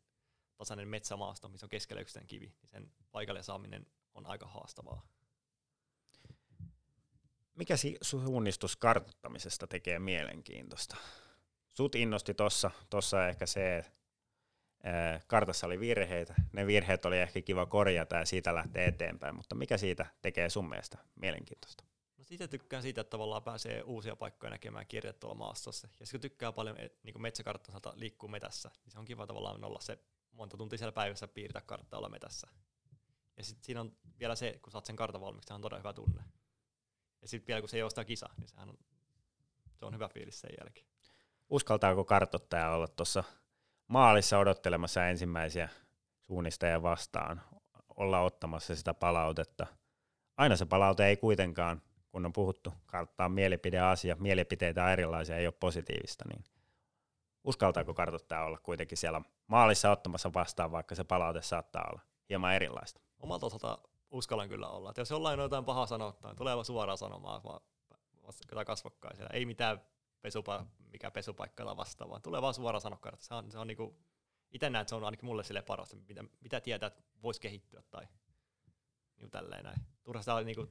[0.56, 5.06] tasainen metsämaasto, missä on keskellä yksittäinen kivi, niin sen paikalle saaminen on aika haastavaa.
[7.54, 10.96] Mikä suunnistus kartoittamisesta tekee mielenkiintoista?
[11.72, 13.92] Sut innosti tossa, tossa ehkä se, että
[15.26, 16.34] kartassa oli virheitä.
[16.52, 20.68] Ne virheet oli ehkä kiva korjata ja siitä lähtee eteenpäin, mutta mikä siitä tekee sun
[20.68, 21.84] mielestä mielenkiintoista?
[22.24, 25.88] Siitä tykkään siitä, että tavallaan pääsee uusia paikkoja näkemään kierret tuolla maastossa.
[26.00, 29.98] Ja kun tykkää paljon niin metsäkarttansa liikkuu metässä, niin se on kiva tavallaan olla se
[30.32, 32.48] monta tuntia siellä päivässä piirtää karttaa olla metässä.
[33.36, 35.92] Ja sitten siinä on vielä se, kun saat sen kartan valmiiksi, se on todella hyvä
[35.92, 36.22] tunne.
[37.22, 38.78] Ja sitten vielä kun se ei ole sitä kisa, niin sehän on,
[39.74, 40.86] se on hyvä fiilis sen jälkeen.
[41.50, 43.24] Uskaltaako kartottaja olla tuossa
[43.86, 45.68] maalissa odottelemassa ensimmäisiä
[46.20, 47.42] suunnistajia vastaan,
[47.96, 49.66] olla ottamassa sitä palautetta?
[50.36, 51.82] Aina se palaute ei kuitenkaan,
[52.14, 56.44] kun on puhuttu, karttaa mielipideasia, mielipiteitä on erilaisia, ei ole positiivista, niin
[57.44, 63.00] uskaltaako kartottaja olla kuitenkin siellä maalissa ottamassa vastaan, vaikka se palaute saattaa olla hieman erilaista?
[63.18, 63.78] Omalta osalta
[64.10, 64.90] uskallan kyllä olla.
[64.90, 67.60] Että jos jollain on jotain pahaa sanottaa, niin tulee vaan suoraan sanomaan, vaan
[68.54, 69.30] tai kasvokkaisella.
[69.32, 69.80] Ei mitään
[70.22, 72.20] pesupa, mikä pesupaikka tai vastaavaa.
[72.20, 73.96] Tulee vaan suoraan että se on, se on niinku,
[74.52, 77.82] itse näen, että se on ainakin mulle sille parasta, mitä, mitä tietää, että voisi kehittyä
[77.90, 78.08] tai
[79.16, 79.80] niin tälleen näin.
[80.02, 80.70] Turha sitä niinku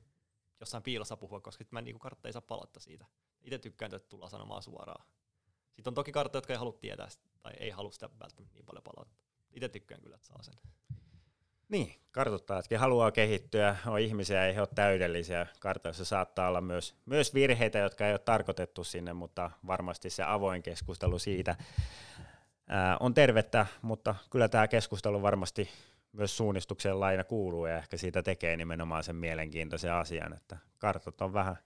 [0.64, 3.06] jossain piilossa puhua, koska mä niinku kartta ei saa palautta siitä.
[3.42, 5.06] Itse tykkään, että tullaan sanomaan suoraan.
[5.74, 7.08] Sitten on toki karttoja, jotka ei halua tietää
[7.42, 9.24] tai ei halua sitä välttämättä niin paljon palautetta.
[9.52, 10.56] Itse tykkään kyllä, että saa sen.
[11.70, 15.48] Niin, kartoittajatkin haluaa kehittyä, on ihmisiä, ei ole täydellisiä.
[15.60, 20.64] Kartoissa saattaa olla myös, myös virheitä, jotka ei ole tarkoitettu sinne, mutta varmasti se avoin
[20.64, 21.56] keskustelu siitä
[22.68, 25.70] ää, on tervettä, mutta kyllä tämä keskustelu varmasti
[26.14, 31.34] myös suunnistukseen laina kuuluu ja ehkä siitä tekee nimenomaan sen mielenkiintoisen asian, että kartat on
[31.34, 31.58] vähän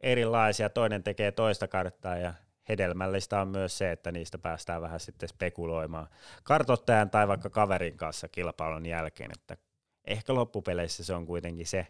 [0.00, 2.34] erilaisia, toinen tekee toista karttaa ja
[2.68, 6.08] hedelmällistä on myös se, että niistä päästään vähän sitten spekuloimaan
[6.42, 9.56] kartottajan tai vaikka kaverin kanssa kilpailun jälkeen, että
[10.04, 11.86] ehkä loppupeleissä se on kuitenkin se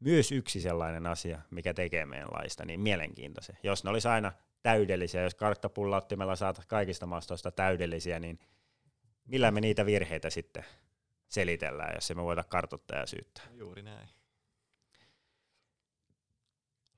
[0.00, 3.58] myös yksi sellainen asia, mikä tekee meidän laista niin mielenkiintoisen.
[3.62, 4.32] Jos ne olisi aina
[4.62, 8.38] täydellisiä, jos karttapullauttimella saataisiin kaikista maastoista täydellisiä, niin
[9.24, 10.64] millä me niitä virheitä sitten
[11.28, 13.44] selitellään, jos emme voida kartoittajaa syyttää.
[13.52, 14.08] Juuri näin.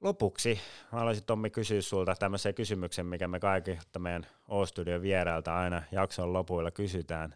[0.00, 6.32] Lopuksi haluaisin Tommi kysyä sulta tämmöisen kysymyksen, mikä me kaikilta meidän O-studion vierailta aina jakson
[6.32, 7.34] lopuilla kysytään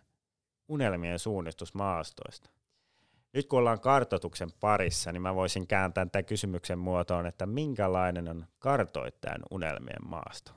[0.68, 2.50] unelmien suunnistusmaastoista.
[3.32, 8.46] Nyt kun ollaan kartoituksen parissa, niin mä voisin kääntää tämän kysymyksen muotoon, että minkälainen on
[8.58, 10.52] kartoittajan unelmien maasto?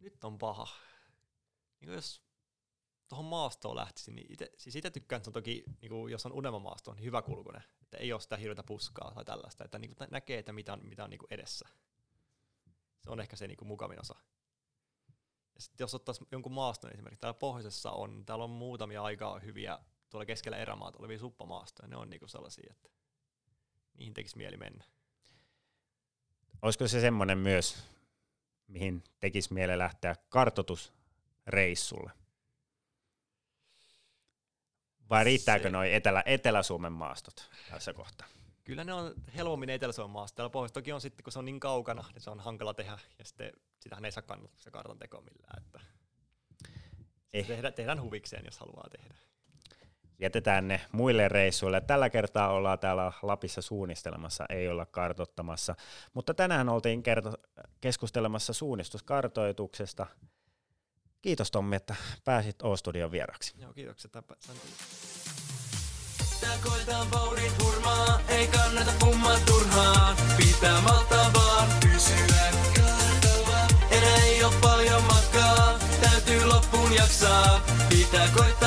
[0.00, 0.68] Nyt on paha.
[1.80, 2.22] Niin jos
[3.14, 6.26] tuohon maastoon lähtisi, niin ite, siis itse tykkään, että se on toki, niin kuin, jos
[6.26, 7.62] on unelmamaasto, niin hyvä kulkunen.
[7.82, 10.80] Että ei ole sitä hirveätä puskaa tai tällaista, että niin kuin, näkee, että mitä on,
[10.82, 11.68] mitä on niin kuin edessä.
[13.00, 14.14] Se on ehkä se niin kuin, mukavin osa.
[15.54, 19.78] Ja sitten jos ottaisi jonkun maaston esimerkiksi, täällä pohjoisessa on, täällä on muutamia aika hyviä,
[20.10, 22.88] tuolla keskellä erämaata olevia suppamaastoja, ne on niin kuin sellaisia, että
[23.94, 24.84] niihin tekisi mieli mennä.
[26.62, 27.84] Olisiko se semmoinen myös,
[28.68, 32.23] mihin tekisi mieli lähteä kartotusreissulle?
[35.14, 38.26] Vai riittääkö noin Etelä, Etelä-Suomen maastot tässä kohtaa?
[38.64, 40.36] Kyllä ne on helpommin Etelä-Suomen maasta.
[40.36, 42.98] Täällä pohjoissa toki on sitten, kun se on niin kaukana, niin se on hankala tehdä,
[43.18, 45.62] ja sitten sitähän ei saa kannattaa se kartan teko millään.
[45.62, 45.80] Että
[47.32, 47.46] eh.
[47.46, 49.14] tehdään, tehdään huvikseen, jos haluaa tehdä.
[50.18, 51.80] Jätetään ne muille reissuille.
[51.80, 55.74] Tällä kertaa ollaan täällä Lapissa suunnistelemassa, ei olla kartottamassa.
[56.14, 57.36] Mutta tänään oltiin kerto-
[57.80, 60.06] keskustelemassa suunnistuskartoituksesta.
[61.24, 61.94] Kiitos Tommi, että
[62.24, 63.54] pääsit O-studion vieraksi.
[63.58, 64.12] Joo, kiitokset.
[64.40, 64.58] Sain
[66.40, 70.16] Tää koetaan vauhdin hurmaa, ei kannata pummaa turhaan.
[70.36, 73.58] Pitää maltaa vaan pysyä kartalla.
[73.90, 77.60] Enää ei oo paljon matkaa, täytyy loppuun jaksaa.
[77.88, 78.64] Pitää koittaa